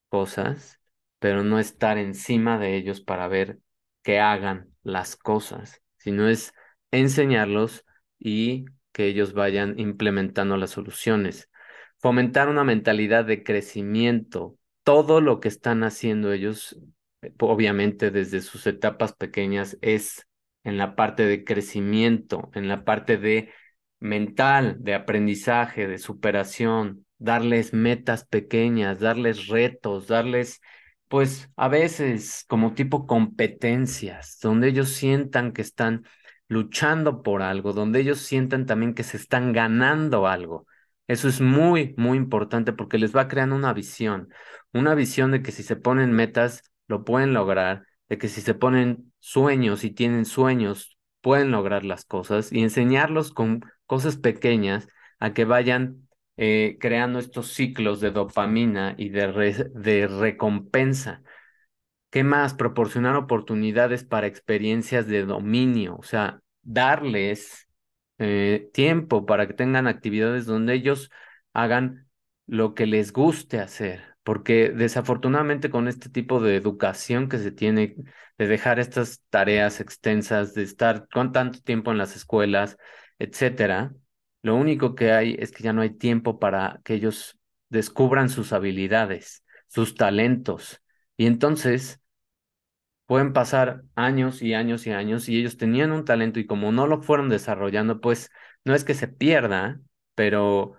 cosas, 0.09 0.78
pero 1.19 1.43
no 1.43 1.59
estar 1.59 1.97
encima 1.97 2.57
de 2.57 2.75
ellos 2.75 3.01
para 3.01 3.27
ver 3.27 3.59
que 4.03 4.19
hagan 4.19 4.69
las 4.83 5.15
cosas, 5.15 5.81
sino 5.97 6.27
es 6.27 6.53
enseñarlos 6.91 7.85
y 8.17 8.65
que 8.91 9.05
ellos 9.05 9.33
vayan 9.33 9.79
implementando 9.79 10.57
las 10.57 10.71
soluciones. 10.71 11.49
Fomentar 11.97 12.49
una 12.49 12.63
mentalidad 12.63 13.25
de 13.25 13.43
crecimiento. 13.43 14.57
Todo 14.83 15.21
lo 15.21 15.39
que 15.39 15.49
están 15.49 15.83
haciendo 15.83 16.31
ellos, 16.31 16.79
eh, 17.21 17.33
obviamente 17.39 18.11
desde 18.11 18.41
sus 18.41 18.65
etapas 18.67 19.13
pequeñas, 19.13 19.77
es 19.81 20.25
en 20.63 20.77
la 20.77 20.95
parte 20.95 21.25
de 21.25 21.43
crecimiento, 21.43 22.49
en 22.53 22.67
la 22.67 22.83
parte 22.85 23.17
de 23.17 23.51
mental, 23.99 24.77
de 24.79 24.95
aprendizaje, 24.95 25.87
de 25.87 25.97
superación, 25.97 27.05
darles 27.17 27.73
metas 27.73 28.25
pequeñas, 28.25 28.99
darles 28.99 29.47
retos, 29.47 30.07
darles, 30.07 30.61
pues 31.09 31.49
a 31.57 31.67
veces 31.69 32.45
como 32.47 32.73
tipo 32.75 33.07
competencias, 33.07 34.39
donde 34.41 34.69
ellos 34.69 34.89
sientan 34.91 35.53
que 35.53 35.61
están 35.63 36.05
luchando 36.47 37.23
por 37.23 37.41
algo, 37.41 37.73
donde 37.73 37.99
ellos 38.01 38.19
sientan 38.21 38.65
también 38.65 38.93
que 38.95 39.03
se 39.03 39.17
están 39.17 39.53
ganando 39.53 40.27
algo. 40.27 40.67
Eso 41.07 41.27
es 41.27 41.41
muy, 41.41 41.95
muy 41.97 42.17
importante 42.17 42.73
porque 42.73 42.99
les 42.99 43.15
va 43.15 43.27
creando 43.27 43.55
una 43.55 43.73
visión, 43.73 44.29
una 44.73 44.95
visión 44.95 45.31
de 45.31 45.41
que 45.41 45.51
si 45.51 45.63
se 45.63 45.75
ponen 45.75 46.11
metas, 46.13 46.63
lo 46.87 47.03
pueden 47.03 47.33
lograr, 47.33 47.85
de 48.07 48.17
que 48.17 48.27
si 48.29 48.41
se 48.41 48.53
ponen 48.53 49.11
sueños 49.19 49.83
y 49.83 49.91
tienen 49.91 50.25
sueños, 50.25 50.97
pueden 51.21 51.51
lograr 51.51 51.85
las 51.85 52.05
cosas 52.05 52.51
y 52.51 52.61
enseñarlos 52.61 53.31
con 53.31 53.61
cosas 53.87 54.17
pequeñas 54.17 54.87
a 55.19 55.33
que 55.33 55.45
vayan 55.45 56.08
eh, 56.41 56.77
creando 56.79 57.19
estos 57.19 57.53
ciclos 57.53 57.99
de 57.99 58.11
dopamina 58.11 58.95
y 58.97 59.09
de, 59.09 60.07
recompensa. 60.07 61.21
¿Qué 62.09 62.23
más? 62.23 62.53
Proporcionar 62.53 63.17
oportunidades 63.17 64.05
para 64.05 64.27
experiencias 64.27 65.07
de 65.07 65.25
dominio, 65.25 65.97
o 65.97 66.03
sea, 66.03 66.41
darles 66.61 67.67
eh, 68.19 68.69
tiempo 68.73 69.25
para 69.25 69.47
que 69.47 69.53
tengan 69.53 69.87
actividades 69.87 70.45
donde 70.45 70.75
ellos 70.75 71.11
hagan 71.53 72.07
lo 72.47 72.73
que 72.73 72.85
les 72.85 73.11
guste 73.11 73.59
hacer, 73.59 74.15
porque 74.23 74.69
desafortunadamente 74.69 75.69
con 75.69 75.89
este 75.89 76.09
tipo 76.09 76.39
de 76.39 76.55
educación 76.55 77.27
que 77.27 77.39
se 77.39 77.51
tiene, 77.51 77.97
de 78.37 78.47
dejar 78.47 78.79
estas 78.79 79.23
tareas 79.29 79.81
extensas, 79.81 80.53
de 80.53 80.63
estar 80.63 81.09
con 81.09 81.33
tanto 81.33 81.59
tiempo 81.61 81.91
en 81.91 81.97
las 81.97 82.15
escuelas, 82.15 82.77
etcétera, 83.19 83.93
lo 84.41 84.55
único 84.55 84.95
que 84.95 85.11
hay 85.11 85.35
es 85.39 85.51
que 85.51 85.63
ya 85.63 85.73
no 85.73 85.81
hay 85.81 85.91
tiempo 85.91 86.39
para 86.39 86.81
que 86.83 86.95
ellos 86.95 87.37
descubran 87.69 88.29
sus 88.29 88.53
habilidades, 88.53 89.43
sus 89.67 89.95
talentos. 89.95 90.81
Y 91.17 91.25
entonces 91.25 92.01
pueden 93.05 93.33
pasar 93.33 93.83
años 93.95 94.41
y 94.41 94.53
años 94.53 94.85
y 94.87 94.91
años 94.91 95.29
y 95.29 95.39
ellos 95.39 95.57
tenían 95.57 95.91
un 95.91 96.05
talento 96.05 96.39
y 96.39 96.45
como 96.45 96.71
no 96.71 96.87
lo 96.87 97.01
fueron 97.01 97.29
desarrollando, 97.29 98.01
pues 98.01 98.29
no 98.65 98.75
es 98.75 98.83
que 98.83 98.93
se 98.93 99.07
pierda, 99.07 99.79
pero 100.15 100.75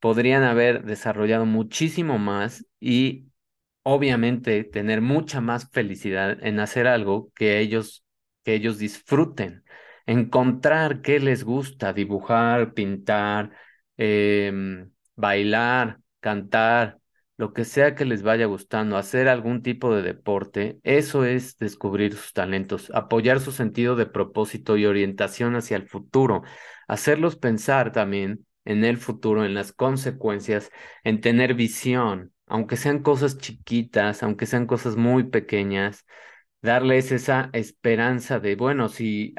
podrían 0.00 0.42
haber 0.42 0.84
desarrollado 0.84 1.46
muchísimo 1.46 2.18
más 2.18 2.66
y 2.80 3.26
obviamente 3.82 4.64
tener 4.64 5.00
mucha 5.02 5.40
más 5.40 5.70
felicidad 5.70 6.38
en 6.44 6.60
hacer 6.60 6.86
algo 6.86 7.30
que 7.34 7.60
ellos 7.60 8.04
que 8.44 8.54
ellos 8.54 8.78
disfruten 8.78 9.63
encontrar 10.06 11.02
qué 11.02 11.20
les 11.20 11.44
gusta, 11.44 11.92
dibujar, 11.92 12.74
pintar, 12.74 13.50
em, 13.96 14.90
bailar, 15.16 16.00
cantar, 16.20 16.98
lo 17.36 17.52
que 17.52 17.64
sea 17.64 17.94
que 17.94 18.04
les 18.04 18.22
vaya 18.22 18.46
gustando, 18.46 18.96
hacer 18.96 19.28
algún 19.28 19.62
tipo 19.62 19.94
de 19.94 20.02
deporte, 20.02 20.78
eso 20.84 21.24
es 21.24 21.56
descubrir 21.58 22.14
sus 22.14 22.32
talentos, 22.32 22.90
apoyar 22.94 23.40
su 23.40 23.50
sentido 23.52 23.96
de 23.96 24.06
propósito 24.06 24.76
y 24.76 24.86
orientación 24.86 25.56
hacia 25.56 25.76
el 25.76 25.88
futuro, 25.88 26.42
hacerlos 26.86 27.36
pensar 27.36 27.90
también 27.92 28.46
en 28.64 28.84
el 28.84 28.98
futuro, 28.98 29.44
en 29.44 29.54
las 29.54 29.72
consecuencias, 29.72 30.70
en 31.02 31.20
tener 31.20 31.54
visión, 31.54 32.32
aunque 32.46 32.76
sean 32.76 33.02
cosas 33.02 33.38
chiquitas, 33.38 34.22
aunque 34.22 34.46
sean 34.46 34.66
cosas 34.66 34.96
muy 34.96 35.24
pequeñas, 35.24 36.06
darles 36.62 37.12
esa 37.12 37.50
esperanza 37.52 38.40
de, 38.40 38.56
bueno, 38.56 38.88
si 38.88 39.34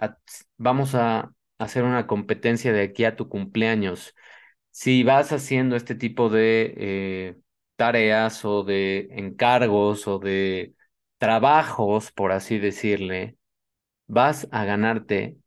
vamos 0.57 0.95
a 0.95 1.33
hacer 1.57 1.83
una 1.83 2.07
competencia 2.07 2.73
de 2.73 2.83
aquí 2.83 3.05
a 3.05 3.15
tu 3.15 3.29
cumpleaños, 3.29 4.15
si 4.71 5.03
vas 5.03 5.31
haciendo 5.31 5.75
este 5.75 5.95
tipo 5.95 6.29
de 6.29 6.73
eh, 6.77 7.37
tareas 7.77 8.45
o 8.45 8.63
de 8.63 9.07
encargos 9.11 10.07
o 10.07 10.19
de 10.19 10.75
trabajos, 11.17 12.11
por 12.11 12.31
así 12.31 12.59
decirle, 12.59 13.37
vas 14.07 14.47
a 14.51 14.65
ganarte 14.65 15.37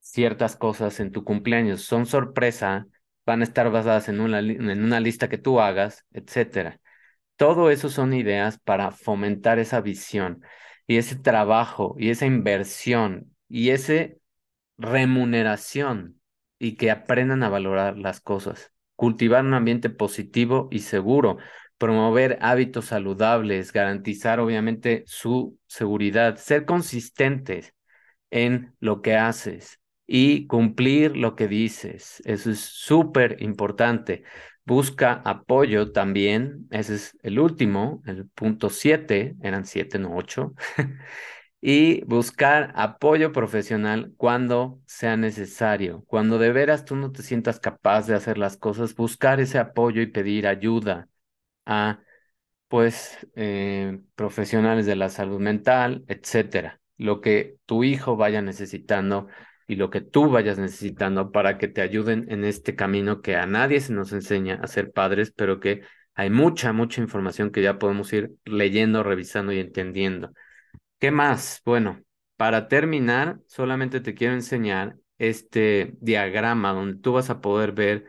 ciertas 0.00 0.56
cosas 0.56 1.00
en 1.00 1.12
tu 1.12 1.24
cumpleaños. 1.24 1.82
Son 1.82 2.06
sorpresa, 2.06 2.86
van 3.26 3.40
a 3.40 3.44
estar 3.44 3.70
basadas 3.70 4.08
en 4.08 4.20
una, 4.20 4.38
en 4.40 4.84
una 4.84 5.00
lista 5.00 5.28
que 5.28 5.38
tú 5.38 5.60
hagas, 5.60 6.04
etcétera. 6.12 6.80
Todo 7.36 7.70
eso 7.70 7.90
son 7.90 8.14
ideas 8.14 8.58
para 8.58 8.90
fomentar 8.92 9.58
esa 9.58 9.80
visión 9.80 10.42
y 10.86 10.96
ese 10.98 11.16
trabajo 11.16 11.96
y 11.98 12.10
esa 12.10 12.26
inversión 12.26 13.34
y 13.48 13.70
esa 13.70 14.08
remuneración 14.78 16.20
y 16.58 16.76
que 16.76 16.90
aprendan 16.90 17.42
a 17.42 17.48
valorar 17.48 17.98
las 17.98 18.20
cosas. 18.20 18.72
Cultivar 18.96 19.44
un 19.44 19.54
ambiente 19.54 19.90
positivo 19.90 20.68
y 20.70 20.80
seguro, 20.80 21.38
promover 21.78 22.38
hábitos 22.40 22.86
saludables, 22.86 23.72
garantizar 23.72 24.40
obviamente 24.40 25.04
su 25.06 25.58
seguridad, 25.66 26.36
ser 26.36 26.64
consistentes 26.64 27.74
en 28.30 28.74
lo 28.80 29.02
que 29.02 29.16
haces 29.16 29.80
y 30.06 30.46
cumplir 30.46 31.16
lo 31.16 31.36
que 31.36 31.48
dices. 31.48 32.22
Eso 32.24 32.50
es 32.50 32.60
súper 32.60 33.36
importante. 33.42 34.24
Busca 34.64 35.12
apoyo 35.24 35.92
también, 35.92 36.66
ese 36.70 36.96
es 36.96 37.18
el 37.22 37.38
último, 37.38 38.02
el 38.06 38.28
punto 38.30 38.68
siete, 38.70 39.36
eran 39.42 39.64
siete, 39.64 39.98
no 39.98 40.16
ocho. 40.16 40.54
y 41.60 42.04
buscar 42.04 42.72
apoyo 42.76 43.32
profesional 43.32 44.12
cuando 44.16 44.80
sea 44.86 45.16
necesario. 45.16 46.04
Cuando 46.06 46.38
de 46.38 46.52
veras 46.52 46.84
tú 46.84 46.96
no 46.96 47.12
te 47.12 47.22
sientas 47.22 47.60
capaz 47.60 48.06
de 48.06 48.14
hacer 48.14 48.38
las 48.38 48.56
cosas, 48.56 48.94
buscar 48.94 49.40
ese 49.40 49.58
apoyo 49.58 50.02
y 50.02 50.06
pedir 50.06 50.46
ayuda 50.46 51.08
a, 51.66 52.00
pues, 52.68 53.26
eh, 53.36 54.00
profesionales 54.14 54.86
de 54.86 54.96
la 54.96 55.08
salud 55.08 55.40
mental, 55.40 56.04
etcétera. 56.08 56.80
Lo 56.96 57.20
que 57.20 57.56
tu 57.66 57.84
hijo 57.84 58.16
vaya 58.16 58.42
necesitando 58.42 59.28
y 59.66 59.76
lo 59.76 59.90
que 59.90 60.00
tú 60.00 60.30
vayas 60.30 60.58
necesitando 60.58 61.32
para 61.32 61.58
que 61.58 61.68
te 61.68 61.80
ayuden 61.82 62.26
en 62.30 62.44
este 62.44 62.76
camino 62.76 63.20
que 63.22 63.36
a 63.36 63.46
nadie 63.46 63.80
se 63.80 63.92
nos 63.92 64.12
enseña 64.12 64.56
a 64.62 64.66
ser 64.68 64.92
padres, 64.92 65.32
pero 65.36 65.60
que 65.60 65.82
hay 66.14 66.30
mucha, 66.30 66.72
mucha 66.72 67.00
información 67.02 67.50
que 67.50 67.62
ya 67.62 67.78
podemos 67.78 68.12
ir 68.12 68.32
leyendo, 68.44 69.02
revisando 69.02 69.52
y 69.52 69.58
entendiendo. 69.60 70.32
¿Qué 70.98 71.10
más? 71.10 71.60
Bueno, 71.64 72.02
para 72.36 72.68
terminar, 72.68 73.40
solamente 73.46 74.00
te 74.00 74.14
quiero 74.14 74.34
enseñar 74.34 74.96
este 75.18 75.94
diagrama 76.00 76.72
donde 76.72 76.98
tú 77.00 77.12
vas 77.12 77.28
a 77.30 77.40
poder 77.40 77.72
ver 77.72 78.06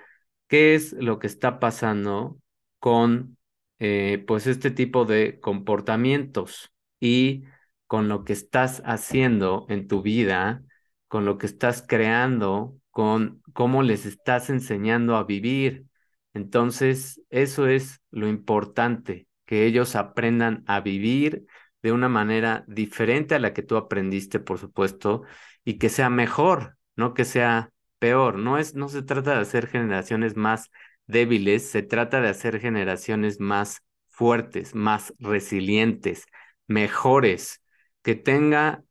qué 0.47 0.75
es 0.75 0.93
lo 0.93 1.19
que 1.19 1.27
está 1.27 1.59
pasando 1.59 2.39
con 2.79 3.37
eh, 3.79 4.23
pues 4.27 4.47
este 4.47 4.71
tipo 4.71 5.05
de 5.05 5.39
comportamientos 5.39 6.71
y 6.99 7.43
con 7.87 8.07
lo 8.09 8.23
que 8.23 8.33
estás 8.33 8.81
haciendo 8.85 9.65
en 9.69 9.87
tu 9.87 10.01
vida 10.01 10.63
con 11.07 11.25
lo 11.25 11.37
que 11.37 11.45
estás 11.45 11.83
creando, 11.87 12.77
con 12.91 13.41
cómo 13.53 13.81
les 13.83 14.05
estás 14.05 14.49
enseñando 14.49 15.15
a 15.15 15.23
vivir. 15.23 15.85
Entonces, 16.33 17.21
eso 17.29 17.67
es 17.67 18.01
lo 18.11 18.27
importante, 18.27 19.27
que 19.45 19.65
ellos 19.65 19.95
aprendan 19.95 20.63
a 20.67 20.81
vivir 20.81 21.45
de 21.83 21.91
una 21.91 22.09
manera 22.09 22.63
diferente 22.67 23.35
a 23.35 23.39
la 23.39 23.53
que 23.53 23.63
tú 23.63 23.77
aprendiste, 23.77 24.39
por 24.39 24.59
supuesto, 24.59 25.23
y 25.63 25.77
que 25.77 25.89
sea 25.89 26.09
mejor, 26.09 26.77
no 26.95 27.13
que 27.13 27.25
sea 27.25 27.71
peor. 27.99 28.37
No 28.37 28.57
es, 28.57 28.75
no 28.75 28.89
se 28.89 29.03
trata 29.03 29.35
de 29.35 29.41
hacer 29.41 29.67
generaciones 29.67 30.35
más 30.35 30.71
débiles, 31.05 31.69
se 31.69 31.83
trata 31.83 32.21
de 32.21 32.29
hacer 32.29 32.59
generaciones 32.59 33.39
más 33.39 33.81
fuertes, 34.09 34.75
más 34.75 35.13
resilientes, 35.19 36.25
mejores, 36.67 37.61
que 38.01 38.15
tenga 38.15 38.83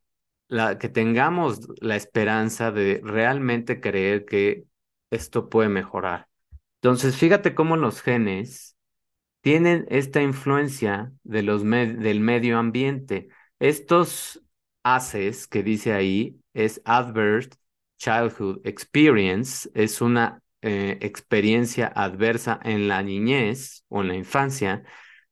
la, 0.47 0.77
que 0.77 0.89
tengamos 0.89 1.67
la 1.81 1.95
esperanza 1.95 2.71
de 2.71 3.01
realmente 3.03 3.81
creer 3.81 4.25
que 4.25 4.65
esto 5.11 5.49
puede 5.49 5.69
mejorar. 5.69 6.27
Entonces, 6.81 7.17
fíjate 7.17 7.53
cómo 7.55 7.75
los 7.75 8.01
genes 8.01 8.76
tienen 9.47 9.85
esta 9.89 10.21
influencia 10.21 11.13
de 11.23 11.41
los 11.41 11.63
del 11.63 12.19
medio 12.19 12.57
ambiente. 12.57 13.29
Estos 13.59 14.43
ACEs 14.83 15.47
que 15.47 15.63
dice 15.63 15.93
ahí 15.93 16.41
es 16.53 16.81
Adverse 16.83 17.51
Childhood 17.97 18.59
Experience, 18.65 19.69
es 19.73 20.01
una 20.01 20.43
eh, 20.61 20.97
experiencia 20.99 21.87
adversa 21.87 22.59
en 22.61 22.89
la 22.89 23.01
niñez 23.03 23.85
o 23.87 24.01
en 24.01 24.09
la 24.09 24.15
infancia 24.15 24.83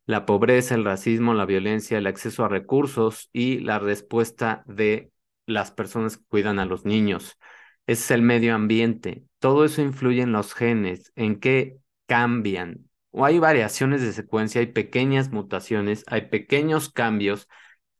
la 0.06 0.26
pobreza, 0.26 0.76
el 0.76 0.86
racismo, 0.86 1.34
la 1.34 1.46
violencia, 1.46 1.98
el 1.98 2.08
acceso 2.08 2.46
a 2.46 2.48
recursos 2.48 3.30
y 3.34 3.60
la 3.60 3.80
respuesta 3.80 4.64
de 4.66 5.12
las 5.46 5.72
personas 5.72 6.16
que 6.16 6.24
cuidan 6.30 6.60
a 6.60 6.66
los 6.66 6.86
niños. 6.86 7.38
Ese 7.86 8.02
es 8.04 8.12
el 8.12 8.22
medio 8.22 8.56
ambiente. 8.56 9.26
Todo 9.40 9.66
eso 9.66 9.82
influye 9.82 10.22
en 10.22 10.32
los 10.32 10.54
genes, 10.54 11.12
en 11.18 11.38
qué 11.42 11.80
cambian. 12.06 12.90
O 13.18 13.24
hay 13.26 13.40
variaciones 13.40 14.02
de 14.02 14.12
secuencia, 14.12 14.60
hay 14.60 14.68
pequeñas 14.68 15.32
mutaciones, 15.32 16.04
hay 16.08 16.24
pequeños 16.30 16.90
cambios 16.92 17.48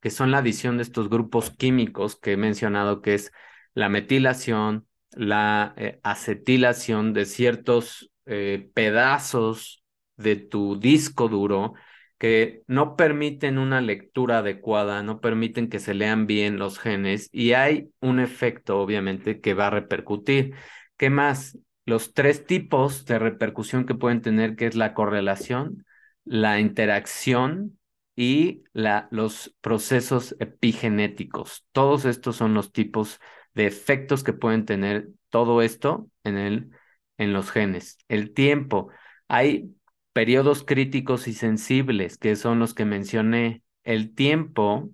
que 0.02 0.10
son 0.12 0.30
la 0.32 0.40
adición 0.40 0.76
de 0.78 0.84
estos 0.84 1.10
grupos 1.10 1.52
químicos 1.52 2.18
que 2.18 2.34
he 2.34 2.38
mencionado, 2.38 3.02
que 3.02 3.14
es 3.16 3.32
la 3.74 3.88
metilación, 3.88 4.88
la 5.12 5.74
eh, 5.78 6.00
acetilación 6.04 7.14
de 7.14 7.26
ciertos 7.26 8.12
eh, 8.26 8.70
pedazos 8.74 9.86
de 10.18 10.36
tu 10.36 10.78
disco 10.80 11.30
duro 11.30 11.76
que 12.18 12.64
no 12.68 12.98
permiten 12.98 13.58
una 13.58 13.80
lectura 13.82 14.40
adecuada, 14.40 15.02
no 15.02 15.22
permiten 15.22 15.70
que 15.70 15.80
se 15.80 15.94
lean 15.94 16.28
bien 16.28 16.58
los 16.60 16.78
genes 16.78 17.30
y 17.32 17.54
hay 17.54 17.90
un 18.02 18.20
efecto 18.20 18.80
obviamente 18.80 19.40
que 19.40 19.54
va 19.54 19.68
a 19.68 19.70
repercutir. 19.70 20.56
¿Qué 20.98 21.10
más? 21.10 21.58
Los 21.86 22.14
tres 22.14 22.46
tipos 22.46 23.06
de 23.06 23.20
repercusión 23.20 23.86
que 23.86 23.96
pueden 23.96 24.22
tener, 24.22 24.56
que 24.56 24.66
es 24.68 24.76
la 24.76 24.94
correlación, 24.94 25.86
la 26.24 26.60
interacción 26.60 27.80
y 28.16 28.64
la, 28.74 29.08
los 29.12 29.56
procesos 29.62 30.36
epigenéticos. 30.40 31.66
Todos 31.72 32.06
estos 32.06 32.38
son 32.38 32.54
los 32.54 32.72
tipos 32.72 33.20
de 33.54 33.68
efectos 33.68 34.24
que 34.24 34.34
pueden 34.34 34.66
tener 34.66 35.10
todo 35.30 35.62
esto 35.62 36.10
en, 36.24 36.38
el, 36.38 36.72
en 37.18 37.34
los 37.34 37.52
genes. 37.52 37.98
El 38.08 38.34
tiempo. 38.34 38.90
Hay 39.28 39.76
periodos 40.14 40.64
críticos 40.64 41.28
y 41.28 41.34
sensibles, 41.34 42.18
que 42.18 42.36
son 42.36 42.60
los 42.60 42.74
que 42.74 42.86
mencioné. 42.86 43.64
El 43.84 44.16
tiempo 44.16 44.90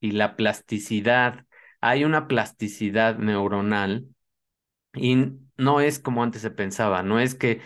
y 0.00 0.12
la 0.12 0.34
plasticidad. 0.34 1.46
Hay 1.80 2.04
una 2.04 2.26
plasticidad 2.26 3.18
neuronal 3.18 4.06
y 4.94 5.32
no 5.56 5.80
es 5.80 5.98
como 5.98 6.22
antes 6.22 6.42
se 6.42 6.50
pensaba, 6.50 7.02
no 7.02 7.20
es 7.20 7.34
que 7.34 7.60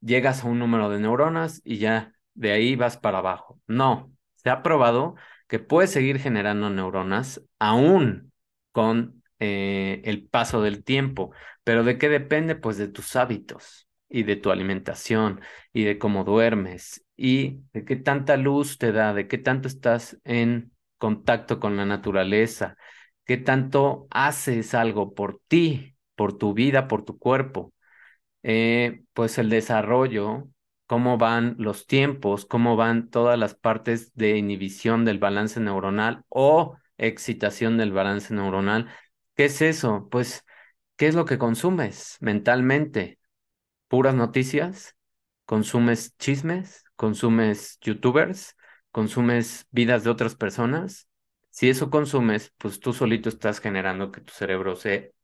llegas 0.00 0.44
a 0.44 0.48
un 0.48 0.58
número 0.58 0.90
de 0.90 1.00
neuronas 1.00 1.60
y 1.64 1.78
ya 1.78 2.14
de 2.34 2.52
ahí 2.52 2.76
vas 2.76 2.96
para 2.96 3.18
abajo. 3.18 3.60
No, 3.66 4.12
se 4.36 4.50
ha 4.50 4.62
probado 4.62 5.16
que 5.48 5.58
puedes 5.58 5.90
seguir 5.90 6.18
generando 6.18 6.70
neuronas 6.70 7.42
aún 7.58 8.32
con 8.72 9.22
eh, 9.40 10.02
el 10.04 10.26
paso 10.26 10.62
del 10.62 10.84
tiempo, 10.84 11.32
pero 11.64 11.84
¿de 11.84 11.98
qué 11.98 12.08
depende? 12.08 12.54
Pues 12.56 12.76
de 12.76 12.88
tus 12.88 13.16
hábitos 13.16 13.88
y 14.08 14.22
de 14.24 14.36
tu 14.36 14.50
alimentación 14.50 15.40
y 15.72 15.84
de 15.84 15.98
cómo 15.98 16.24
duermes 16.24 17.04
y 17.16 17.60
de 17.72 17.84
qué 17.84 17.96
tanta 17.96 18.36
luz 18.36 18.78
te 18.78 18.92
da, 18.92 19.12
de 19.14 19.28
qué 19.28 19.38
tanto 19.38 19.68
estás 19.68 20.18
en 20.24 20.72
contacto 20.98 21.60
con 21.60 21.76
la 21.76 21.84
naturaleza, 21.86 22.76
qué 23.24 23.36
tanto 23.36 24.06
haces 24.10 24.74
algo 24.74 25.14
por 25.14 25.40
ti, 25.48 25.93
por 26.14 26.38
tu 26.38 26.54
vida, 26.54 26.88
por 26.88 27.04
tu 27.04 27.18
cuerpo. 27.18 27.72
Eh, 28.42 29.04
pues 29.14 29.38
el 29.38 29.50
desarrollo 29.50 30.48
cómo 30.86 31.18
van 31.18 31.56
los 31.58 31.86
tiempos, 31.86 32.44
cómo 32.46 32.76
van 32.76 33.10
todas 33.10 33.38
las 33.38 33.54
partes 33.54 34.14
de 34.14 34.36
inhibición 34.36 35.04
del 35.04 35.18
balance 35.18 35.60
neuronal 35.60 36.24
o 36.28 36.76
excitación 36.98 37.78
del 37.78 37.92
balance 37.92 38.34
neuronal. 38.34 38.88
¿Qué 39.34 39.46
es 39.46 39.62
eso? 39.62 40.08
Pues, 40.10 40.44
¿qué 40.96 41.06
es 41.08 41.14
lo 41.14 41.24
que 41.24 41.38
consumes 41.38 42.16
mentalmente? 42.20 43.18
¿Puras 43.88 44.14
noticias? 44.14 44.96
¿Consumes 45.46 46.16
chismes? 46.18 46.84
¿Consumes 46.96 47.78
youtubers? 47.80 48.56
¿Consumes 48.90 49.66
vidas 49.70 50.04
de 50.04 50.10
otras 50.10 50.36
personas? 50.36 51.08
Si 51.50 51.68
eso 51.68 51.90
consumes, 51.90 52.52
pues 52.58 52.80
tú 52.80 52.92
solito 52.92 53.28
estás 53.28 53.60
generando 53.60 54.10
que 54.10 54.20
tu 54.20 54.32
cerebro 54.32 54.76
se 54.76 55.14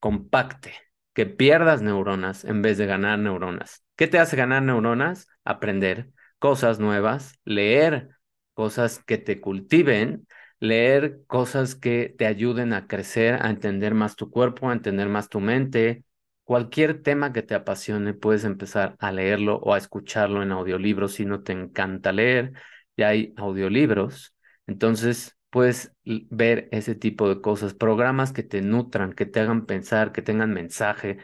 compacte, 0.00 0.74
que 1.14 1.26
pierdas 1.26 1.82
neuronas 1.82 2.44
en 2.44 2.62
vez 2.62 2.78
de 2.78 2.86
ganar 2.86 3.18
neuronas. 3.18 3.84
¿Qué 3.96 4.06
te 4.08 4.18
hace 4.18 4.36
ganar 4.36 4.62
neuronas? 4.62 5.28
Aprender 5.44 6.10
cosas 6.38 6.78
nuevas, 6.80 7.38
leer 7.44 8.10
cosas 8.54 9.02
que 9.04 9.18
te 9.18 9.40
cultiven, 9.40 10.26
leer 10.58 11.20
cosas 11.26 11.74
que 11.74 12.14
te 12.16 12.26
ayuden 12.26 12.72
a 12.72 12.86
crecer, 12.86 13.38
a 13.42 13.50
entender 13.50 13.94
más 13.94 14.16
tu 14.16 14.30
cuerpo, 14.30 14.70
a 14.70 14.72
entender 14.72 15.08
más 15.08 15.28
tu 15.28 15.40
mente. 15.40 16.04
Cualquier 16.44 17.02
tema 17.02 17.32
que 17.32 17.42
te 17.42 17.54
apasione, 17.54 18.12
puedes 18.14 18.44
empezar 18.44 18.96
a 18.98 19.12
leerlo 19.12 19.56
o 19.58 19.74
a 19.74 19.78
escucharlo 19.78 20.42
en 20.42 20.52
audiolibros 20.52 21.14
si 21.14 21.24
no 21.24 21.42
te 21.42 21.52
encanta 21.52 22.12
leer. 22.12 22.52
Ya 22.96 23.08
hay 23.08 23.32
audiolibros. 23.36 24.34
Entonces, 24.66 25.36
puedes 25.50 25.92
ver 26.04 26.68
ese 26.72 26.94
tipo 26.94 27.28
de 27.28 27.40
cosas, 27.40 27.74
programas 27.74 28.32
que 28.32 28.42
te 28.42 28.62
nutran, 28.62 29.12
que 29.12 29.26
te 29.26 29.40
hagan 29.40 29.66
pensar, 29.66 30.12
que 30.12 30.22
tengan 30.22 30.52
mensaje. 30.52 31.18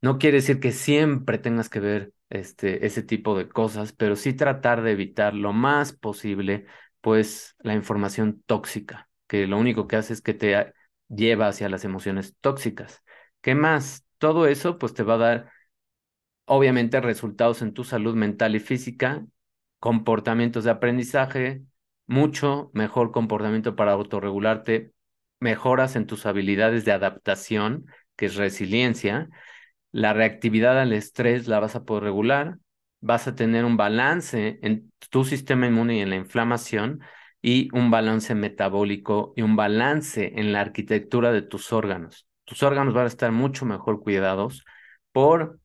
No 0.00 0.18
quiere 0.18 0.36
decir 0.38 0.60
que 0.60 0.72
siempre 0.72 1.38
tengas 1.38 1.68
que 1.68 1.80
ver 1.80 2.12
este, 2.30 2.86
ese 2.86 3.02
tipo 3.02 3.36
de 3.36 3.48
cosas, 3.48 3.92
pero 3.92 4.16
sí 4.16 4.32
tratar 4.34 4.82
de 4.82 4.92
evitar 4.92 5.34
lo 5.34 5.52
más 5.52 5.92
posible, 5.92 6.66
pues, 7.00 7.56
la 7.60 7.74
información 7.74 8.42
tóxica, 8.46 9.08
que 9.26 9.46
lo 9.46 9.58
único 9.58 9.88
que 9.88 9.96
hace 9.96 10.12
es 10.12 10.20
que 10.22 10.34
te 10.34 10.72
lleva 11.08 11.48
hacia 11.48 11.68
las 11.68 11.84
emociones 11.84 12.36
tóxicas. 12.40 13.02
¿Qué 13.40 13.54
más? 13.54 14.04
Todo 14.18 14.46
eso, 14.46 14.78
pues, 14.78 14.94
te 14.94 15.02
va 15.02 15.14
a 15.14 15.18
dar, 15.18 15.52
obviamente, 16.46 17.00
resultados 17.00 17.62
en 17.62 17.74
tu 17.74 17.84
salud 17.84 18.14
mental 18.14 18.54
y 18.56 18.60
física, 18.60 19.26
comportamientos 19.78 20.64
de 20.64 20.70
aprendizaje, 20.70 21.62
mucho 22.08 22.70
mejor 22.74 23.12
comportamiento 23.12 23.76
para 23.76 23.92
autorregularte, 23.92 24.92
mejoras 25.38 25.94
en 25.94 26.06
tus 26.06 26.26
habilidades 26.26 26.84
de 26.84 26.92
adaptación, 26.92 27.86
que 28.16 28.26
es 28.26 28.34
resiliencia, 28.34 29.28
la 29.92 30.12
reactividad 30.12 30.80
al 30.80 30.92
estrés 30.92 31.46
la 31.46 31.60
vas 31.60 31.76
a 31.76 31.84
poder 31.84 32.04
regular, 32.04 32.58
vas 33.00 33.28
a 33.28 33.36
tener 33.36 33.64
un 33.64 33.76
balance 33.76 34.58
en 34.62 34.92
tu 35.10 35.24
sistema 35.24 35.66
inmune 35.66 35.98
y 35.98 36.00
en 36.00 36.10
la 36.10 36.16
inflamación 36.16 37.00
y 37.40 37.68
un 37.72 37.90
balance 37.90 38.34
metabólico 38.34 39.32
y 39.36 39.42
un 39.42 39.54
balance 39.56 40.32
en 40.36 40.52
la 40.52 40.60
arquitectura 40.60 41.30
de 41.30 41.42
tus 41.42 41.72
órganos. 41.72 42.26
Tus 42.44 42.62
órganos 42.62 42.94
van 42.94 43.04
a 43.04 43.08
estar 43.08 43.30
mucho 43.30 43.64
mejor 43.64 44.00
cuidados 44.00 44.64
por 45.12 45.60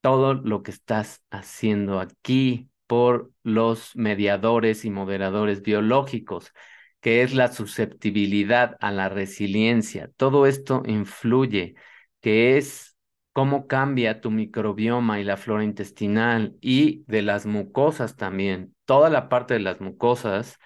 todo 0.00 0.34
lo 0.34 0.62
que 0.62 0.70
estás 0.70 1.22
haciendo 1.30 2.00
aquí, 2.00 2.70
por 2.86 3.30
los 3.42 3.96
mediadores 3.96 4.84
y 4.84 4.90
moderadores 4.90 5.62
biológicos, 5.62 6.52
que 7.00 7.22
es 7.22 7.34
la 7.34 7.52
susceptibilidad 7.52 8.76
a 8.80 8.92
la 8.92 9.08
resiliencia. 9.08 10.10
Todo 10.16 10.46
esto 10.46 10.82
influye, 10.86 11.74
que 12.20 12.56
es 12.58 12.96
cómo 13.32 13.66
cambia 13.66 14.20
tu 14.20 14.30
microbioma 14.30 15.20
y 15.20 15.24
la 15.24 15.36
flora 15.36 15.64
intestinal 15.64 16.56
y 16.60 17.04
de 17.06 17.22
las 17.22 17.46
mucosas 17.46 18.16
también. 18.16 18.74
Toda 18.86 19.10
la 19.10 19.28
parte 19.28 19.54
de 19.54 19.60
las 19.60 19.80
mucosas 19.80 20.58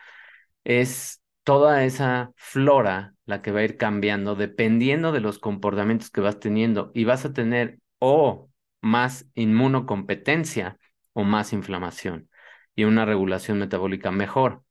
es 0.64 1.22
toda 1.44 1.84
esa 1.84 2.32
flora 2.36 3.14
la 3.26 3.42
que 3.42 3.52
va 3.52 3.60
a 3.60 3.64
ir 3.64 3.76
cambiando 3.76 4.34
dependiendo 4.34 5.12
de 5.12 5.20
los 5.20 5.38
comportamientos 5.38 6.10
que 6.10 6.20
vas 6.20 6.40
teniendo 6.40 6.90
y 6.94 7.04
vas 7.04 7.24
a 7.24 7.32
tener 7.32 7.78
o 7.98 8.50
más 8.80 9.26
inmunocompetencia 9.34 10.78
o 11.12 11.24
más 11.24 11.52
inflamación 11.52 12.30
y 12.74 12.84
una 12.84 13.04
regulación 13.04 13.58
metabólica 13.58 14.10
mejor. 14.10 14.64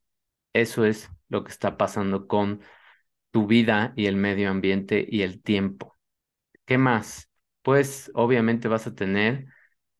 Eso 0.52 0.84
es 0.84 1.10
lo 1.28 1.44
que 1.44 1.52
está 1.52 1.76
pasando 1.76 2.26
con 2.26 2.62
tu 3.30 3.46
vida 3.46 3.92
y 3.96 4.06
el 4.06 4.16
medio 4.16 4.50
ambiente 4.50 5.06
y 5.08 5.22
el 5.22 5.42
tiempo. 5.42 5.96
¿Qué 6.66 6.78
más? 6.78 7.30
pues 7.62 8.10
obviamente 8.14 8.68
vas 8.68 8.86
a 8.86 8.94
tener 8.94 9.46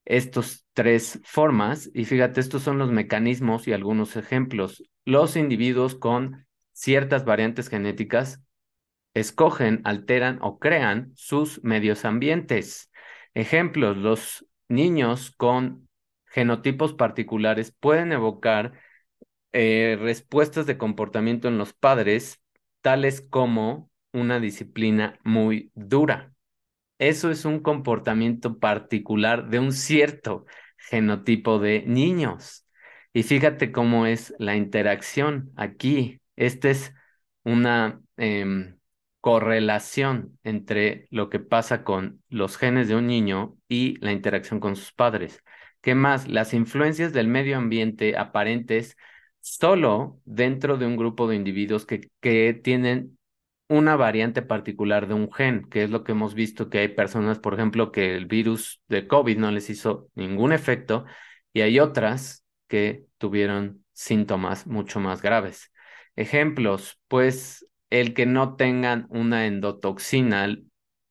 estos 0.04 0.66
tres 0.72 1.20
formas 1.24 1.90
y 1.94 2.04
fíjate, 2.04 2.40
estos 2.40 2.62
son 2.62 2.78
los 2.78 2.90
mecanismos 2.90 3.68
y 3.68 3.72
algunos 3.72 4.16
ejemplos. 4.16 4.82
Los 5.04 5.36
individuos 5.36 5.94
con 5.94 6.46
ciertas 6.72 7.24
variantes 7.24 7.68
genéticas 7.68 8.42
escogen, 9.14 9.82
alteran 9.84 10.38
o 10.42 10.58
crean 10.58 11.12
sus 11.16 11.62
medios 11.62 12.04
ambientes. 12.04 12.90
Ejemplos, 13.34 13.96
los 13.96 14.46
niños 14.68 15.32
con 15.36 15.88
genotipos 16.30 16.94
particulares 16.94 17.76
pueden 17.78 18.12
evocar 18.12 18.72
eh, 19.52 19.98
respuestas 20.00 20.66
de 20.66 20.78
comportamiento 20.78 21.48
en 21.48 21.58
los 21.58 21.72
padres, 21.74 22.40
tales 22.82 23.20
como 23.20 23.90
una 24.12 24.40
disciplina 24.40 25.18
muy 25.24 25.70
dura. 25.74 26.32
Eso 26.98 27.30
es 27.30 27.44
un 27.44 27.60
comportamiento 27.60 28.58
particular 28.58 29.48
de 29.48 29.58
un 29.58 29.72
cierto 29.72 30.46
genotipo 30.76 31.58
de 31.58 31.84
niños. 31.86 32.66
Y 33.12 33.22
fíjate 33.24 33.72
cómo 33.72 34.06
es 34.06 34.34
la 34.38 34.56
interacción 34.56 35.52
aquí. 35.56 36.20
Esta 36.36 36.70
es 36.70 36.94
una 37.44 38.00
em, 38.16 38.78
correlación 39.20 40.38
entre 40.44 41.08
lo 41.10 41.28
que 41.30 41.40
pasa 41.40 41.84
con 41.84 42.22
los 42.28 42.56
genes 42.56 42.88
de 42.88 42.96
un 42.96 43.06
niño 43.06 43.56
y 43.68 43.96
la 44.04 44.12
interacción 44.12 44.60
con 44.60 44.76
sus 44.76 44.92
padres. 44.92 45.42
¿Qué 45.80 45.94
más? 45.94 46.28
Las 46.28 46.52
influencias 46.54 47.12
del 47.12 47.28
medio 47.28 47.56
ambiente 47.56 48.16
aparentes 48.16 48.96
solo 49.40 50.20
dentro 50.26 50.76
de 50.76 50.86
un 50.86 50.96
grupo 50.96 51.26
de 51.26 51.36
individuos 51.36 51.86
que, 51.86 52.10
que 52.20 52.52
tienen 52.54 53.18
una 53.68 53.96
variante 53.96 54.42
particular 54.42 55.06
de 55.08 55.14
un 55.14 55.32
gen, 55.32 55.64
que 55.70 55.84
es 55.84 55.90
lo 55.90 56.04
que 56.04 56.12
hemos 56.12 56.34
visto 56.34 56.68
que 56.68 56.80
hay 56.80 56.88
personas, 56.88 57.38
por 57.38 57.54
ejemplo, 57.54 57.92
que 57.92 58.16
el 58.16 58.26
virus 58.26 58.82
de 58.88 59.06
COVID 59.06 59.38
no 59.38 59.50
les 59.52 59.70
hizo 59.70 60.08
ningún 60.14 60.52
efecto 60.52 61.06
y 61.52 61.62
hay 61.62 61.80
otras 61.80 62.44
que 62.68 63.06
tuvieron 63.18 63.84
síntomas 63.92 64.66
mucho 64.66 65.00
más 65.00 65.22
graves. 65.22 65.72
Ejemplos, 66.16 67.00
pues 67.08 67.66
el 67.90 68.12
que 68.14 68.26
no 68.26 68.56
tengan 68.56 69.06
una 69.10 69.46
endotoxina 69.46 70.48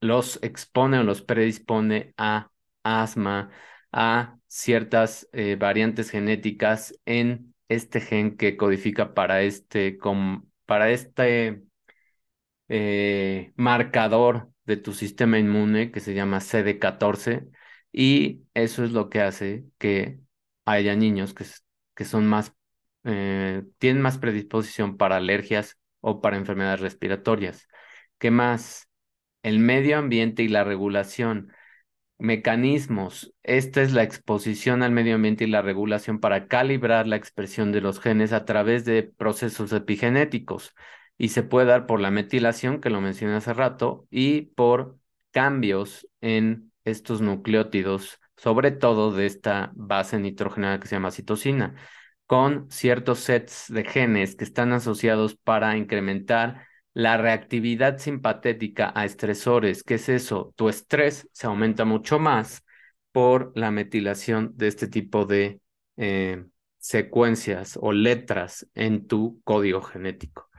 los 0.02 0.40
expone 0.44 1.00
o 1.00 1.04
los 1.04 1.22
predispone 1.22 2.14
a 2.18 2.52
asma, 2.84 3.52
a 3.92 4.39
ciertas 4.50 5.30
eh, 5.34 5.58
variantes 5.58 6.12
genéticas 6.12 6.96
en 7.06 7.56
este 7.70 8.02
gen 8.02 8.38
que 8.38 8.58
codifica 8.58 9.16
para 9.16 9.44
este, 9.44 10.00
para 10.68 10.92
este 10.92 11.64
eh, 12.68 13.54
marcador 13.56 14.52
de 14.66 14.78
tu 14.78 14.94
sistema 14.94 15.40
inmune 15.40 15.92
que 15.92 16.00
se 16.00 16.14
llama 16.14 16.40
CD14 16.42 17.50
y 17.92 18.44
eso 18.54 18.84
es 18.84 18.92
lo 18.92 19.10
que 19.10 19.22
hace 19.22 19.66
que 19.78 20.20
haya 20.66 20.96
niños 20.96 21.34
que, 21.34 21.46
que 21.96 22.06
son 22.06 22.28
más, 22.28 22.54
eh, 23.04 23.64
tienen 23.80 24.02
más 24.02 24.18
predisposición 24.18 24.98
para 24.98 25.18
alergias 25.18 25.78
o 26.02 26.22
para 26.22 26.38
enfermedades 26.38 26.80
respiratorias. 26.82 27.68
¿Qué 28.20 28.32
más? 28.32 28.88
El 29.44 29.60
medio 29.60 29.98
ambiente 29.98 30.44
y 30.44 30.48
la 30.50 30.64
regulación. 30.64 31.52
Mecanismos. 32.20 33.34
Esta 33.44 33.82
es 33.82 33.94
la 33.94 34.04
exposición 34.04 34.84
al 34.84 34.92
medio 34.92 35.16
ambiente 35.16 35.46
y 35.46 35.48
la 35.48 35.62
regulación 35.62 36.20
para 36.20 36.48
calibrar 36.48 37.08
la 37.08 37.16
expresión 37.16 37.72
de 37.72 37.80
los 37.80 38.02
genes 38.02 38.34
a 38.34 38.44
través 38.44 38.84
de 38.84 39.04
procesos 39.04 39.72
epigenéticos. 39.72 40.76
Y 41.18 41.30
se 41.30 41.44
puede 41.44 41.68
dar 41.68 41.86
por 41.86 42.02
la 42.02 42.12
metilación, 42.12 42.82
que 42.82 42.90
lo 42.90 43.00
mencioné 43.02 43.36
hace 43.36 43.54
rato, 43.54 44.06
y 44.12 44.42
por 44.56 44.98
cambios 45.32 46.08
en 46.20 46.72
estos 46.84 47.22
nucleótidos, 47.22 48.20
sobre 48.36 48.72
todo 48.72 49.14
de 49.14 49.26
esta 49.26 49.72
base 49.76 50.20
nitrogenada 50.20 50.80
que 50.80 50.88
se 50.88 50.96
llama 50.96 51.12
citosina, 51.12 51.76
con 52.26 52.70
ciertos 52.70 53.20
sets 53.20 53.66
de 53.70 53.86
genes 53.86 54.36
que 54.36 54.44
están 54.44 54.74
asociados 54.74 55.36
para 55.36 55.78
incrementar 55.78 56.68
la 56.94 57.18
reactividad 57.18 57.98
simpatética 57.98 58.92
a 58.96 59.06
estresores. 59.06 59.84
¿Qué 59.84 59.96
es 59.96 60.10
eso? 60.10 60.54
Tu 60.56 60.70
estrés 60.70 61.28
se 61.32 61.48
aumenta 61.48 61.86
mucho 61.86 62.20
más 62.20 62.64
por 63.12 63.52
la 63.56 63.72
metilación 63.72 64.54
de 64.56 64.68
este 64.68 64.88
tipo 64.88 65.26
de 65.26 65.62
eh, 65.98 66.46
secuencias 66.78 67.78
o 67.82 67.92
letras 67.92 68.68
en 68.76 69.08
tu 69.08 69.42
código 69.44 69.82
genético. 69.82 70.50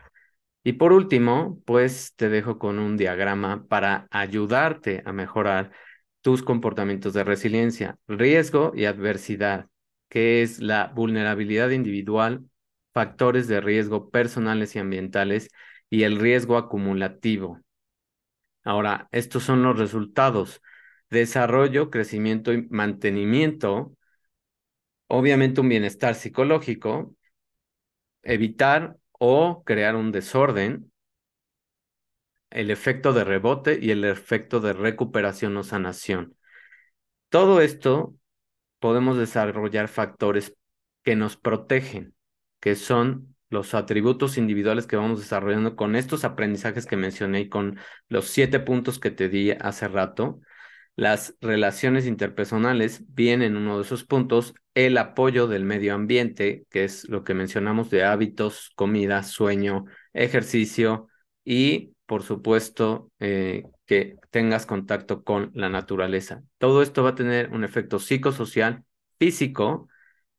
Y 0.62 0.74
por 0.74 0.93
último, 0.93 1.61
pues 1.64 2.14
te 2.16 2.28
dejo 2.28 2.59
con 2.59 2.78
un 2.78 2.97
diagrama 2.97 3.66
para 3.66 4.07
ayudarte 4.11 5.03
a 5.07 5.12
mejorar 5.12 5.72
tus 6.20 6.43
comportamientos 6.43 7.14
de 7.14 7.24
resiliencia, 7.24 7.99
riesgo 8.07 8.72
y 8.74 8.85
adversidad, 8.85 9.68
que 10.11 10.43
es 10.43 10.61
la 10.61 10.89
vulnerabilidad 10.95 11.70
individual, 11.70 12.45
factores 12.93 13.49
de 13.49 13.61
riesgo 13.61 14.11
personales 14.11 14.76
y 14.76 14.81
ambientales 14.81 15.51
y 15.91 16.05
el 16.05 16.18
riesgo 16.18 16.57
acumulativo. 16.57 17.61
Ahora, 18.64 19.09
estos 19.12 19.43
son 19.43 19.62
los 19.62 19.78
resultados. 19.78 20.62
Desarrollo, 21.11 21.91
crecimiento 21.91 22.53
y 22.53 22.68
mantenimiento. 22.68 23.97
Obviamente 25.09 25.61
un 25.61 25.68
bienestar 25.68 26.14
psicológico. 26.14 27.16
Evitar 28.22 28.97
o 29.12 29.64
crear 29.64 29.97
un 29.97 30.12
desorden. 30.12 30.93
El 32.51 32.70
efecto 32.70 33.12
de 33.12 33.24
rebote 33.24 33.78
y 33.80 33.91
el 33.91 34.05
efecto 34.05 34.61
de 34.61 34.72
recuperación 34.72 35.57
o 35.57 35.64
sanación. 35.64 36.36
Todo 37.28 37.61
esto 37.61 38.14
podemos 38.78 39.18
desarrollar 39.18 39.88
factores 39.88 40.57
que 41.03 41.16
nos 41.16 41.36
protegen, 41.36 42.14
que 42.61 42.76
son 42.76 43.36
los 43.51 43.75
atributos 43.75 44.39
individuales 44.39 44.87
que 44.87 44.97
vamos 44.97 45.21
desarrollando 45.21 45.77
con 45.77 45.97
estos 45.97 46.25
aprendizajes 46.25 46.87
que 46.87 46.97
mencioné 46.97 47.41
y 47.43 47.49
con 47.49 47.79
los 48.09 48.27
siete 48.27 48.61
puntos 48.61 48.99
que 48.99 49.11
te 49.11 49.29
di 49.29 49.51
hace 49.51 49.89
rato. 49.89 50.41
Las 50.97 51.37
relaciones 51.41 52.07
interpersonales 52.07 53.03
vienen 53.09 53.57
uno 53.57 53.77
de 53.77 53.85
esos 53.85 54.05
puntos, 54.05 54.55
el 54.75 54.99
apoyo 54.99 55.47
del 55.47 55.65
medio 55.65 55.95
ambiente, 55.95 56.67
que 56.71 56.85
es 56.85 57.09
lo 57.09 57.25
que 57.25 57.35
mencionamos 57.35 57.91
de 57.91 58.05
hábitos, 58.05 58.73
comida, 58.77 59.23
sueño, 59.23 59.87
ejercicio 60.13 61.09
y, 61.45 61.95
por 62.07 62.23
supuesto, 62.23 63.11
eh, 63.19 63.65
que 63.87 64.17
tengas 64.31 64.67
contacto 64.67 65.25
con 65.25 65.51
la 65.55 65.69
naturaleza. 65.71 66.43
Todo 66.59 66.83
esto 66.83 67.03
va 67.03 67.11
a 67.11 67.15
tener 67.15 67.51
un 67.51 67.65
efecto 67.65 67.99
psicosocial, 67.99 68.85
físico 69.19 69.89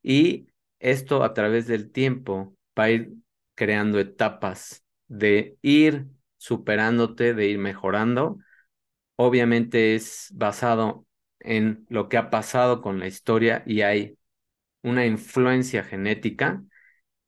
y 0.03 0.47
esto 0.79 1.23
a 1.23 1.33
través 1.33 1.67
del 1.67 1.91
tiempo 1.91 2.55
va 2.81 2.85
a 2.87 2.91
ir 2.91 3.13
creando 3.55 3.99
etapas 3.99 4.83
de 5.07 5.57
ir 5.61 6.07
superándote, 6.37 7.33
de 7.35 7.47
ir 7.47 7.59
mejorando. 7.59 8.39
Obviamente 9.15 9.95
es 9.95 10.29
basado 10.33 11.05
en 11.39 11.85
lo 11.89 12.09
que 12.09 12.17
ha 12.17 12.29
pasado 12.31 12.81
con 12.81 12.99
la 12.99 13.07
historia 13.07 13.63
y 13.67 13.81
hay 13.81 14.17
una 14.83 15.05
influencia 15.05 15.83
genética 15.83 16.63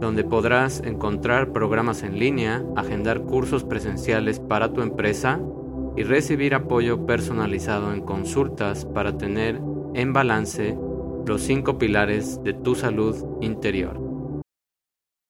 donde 0.00 0.24
podrás 0.24 0.80
encontrar 0.80 1.52
programas 1.52 2.02
en 2.02 2.18
línea, 2.18 2.64
agendar 2.76 3.20
cursos 3.22 3.62
presenciales 3.64 4.40
para 4.40 4.72
tu 4.72 4.80
empresa 4.82 5.40
y 5.96 6.02
recibir 6.02 6.54
apoyo 6.54 7.06
personalizado 7.06 7.92
en 7.92 8.02
consultas 8.02 8.84
para 8.84 9.16
tener 9.16 9.60
en 9.94 10.12
balance 10.12 10.76
los 11.26 11.40
cinco 11.42 11.78
pilares 11.78 12.42
de 12.44 12.52
tu 12.52 12.74
salud 12.74 13.16
interior. 13.40 14.05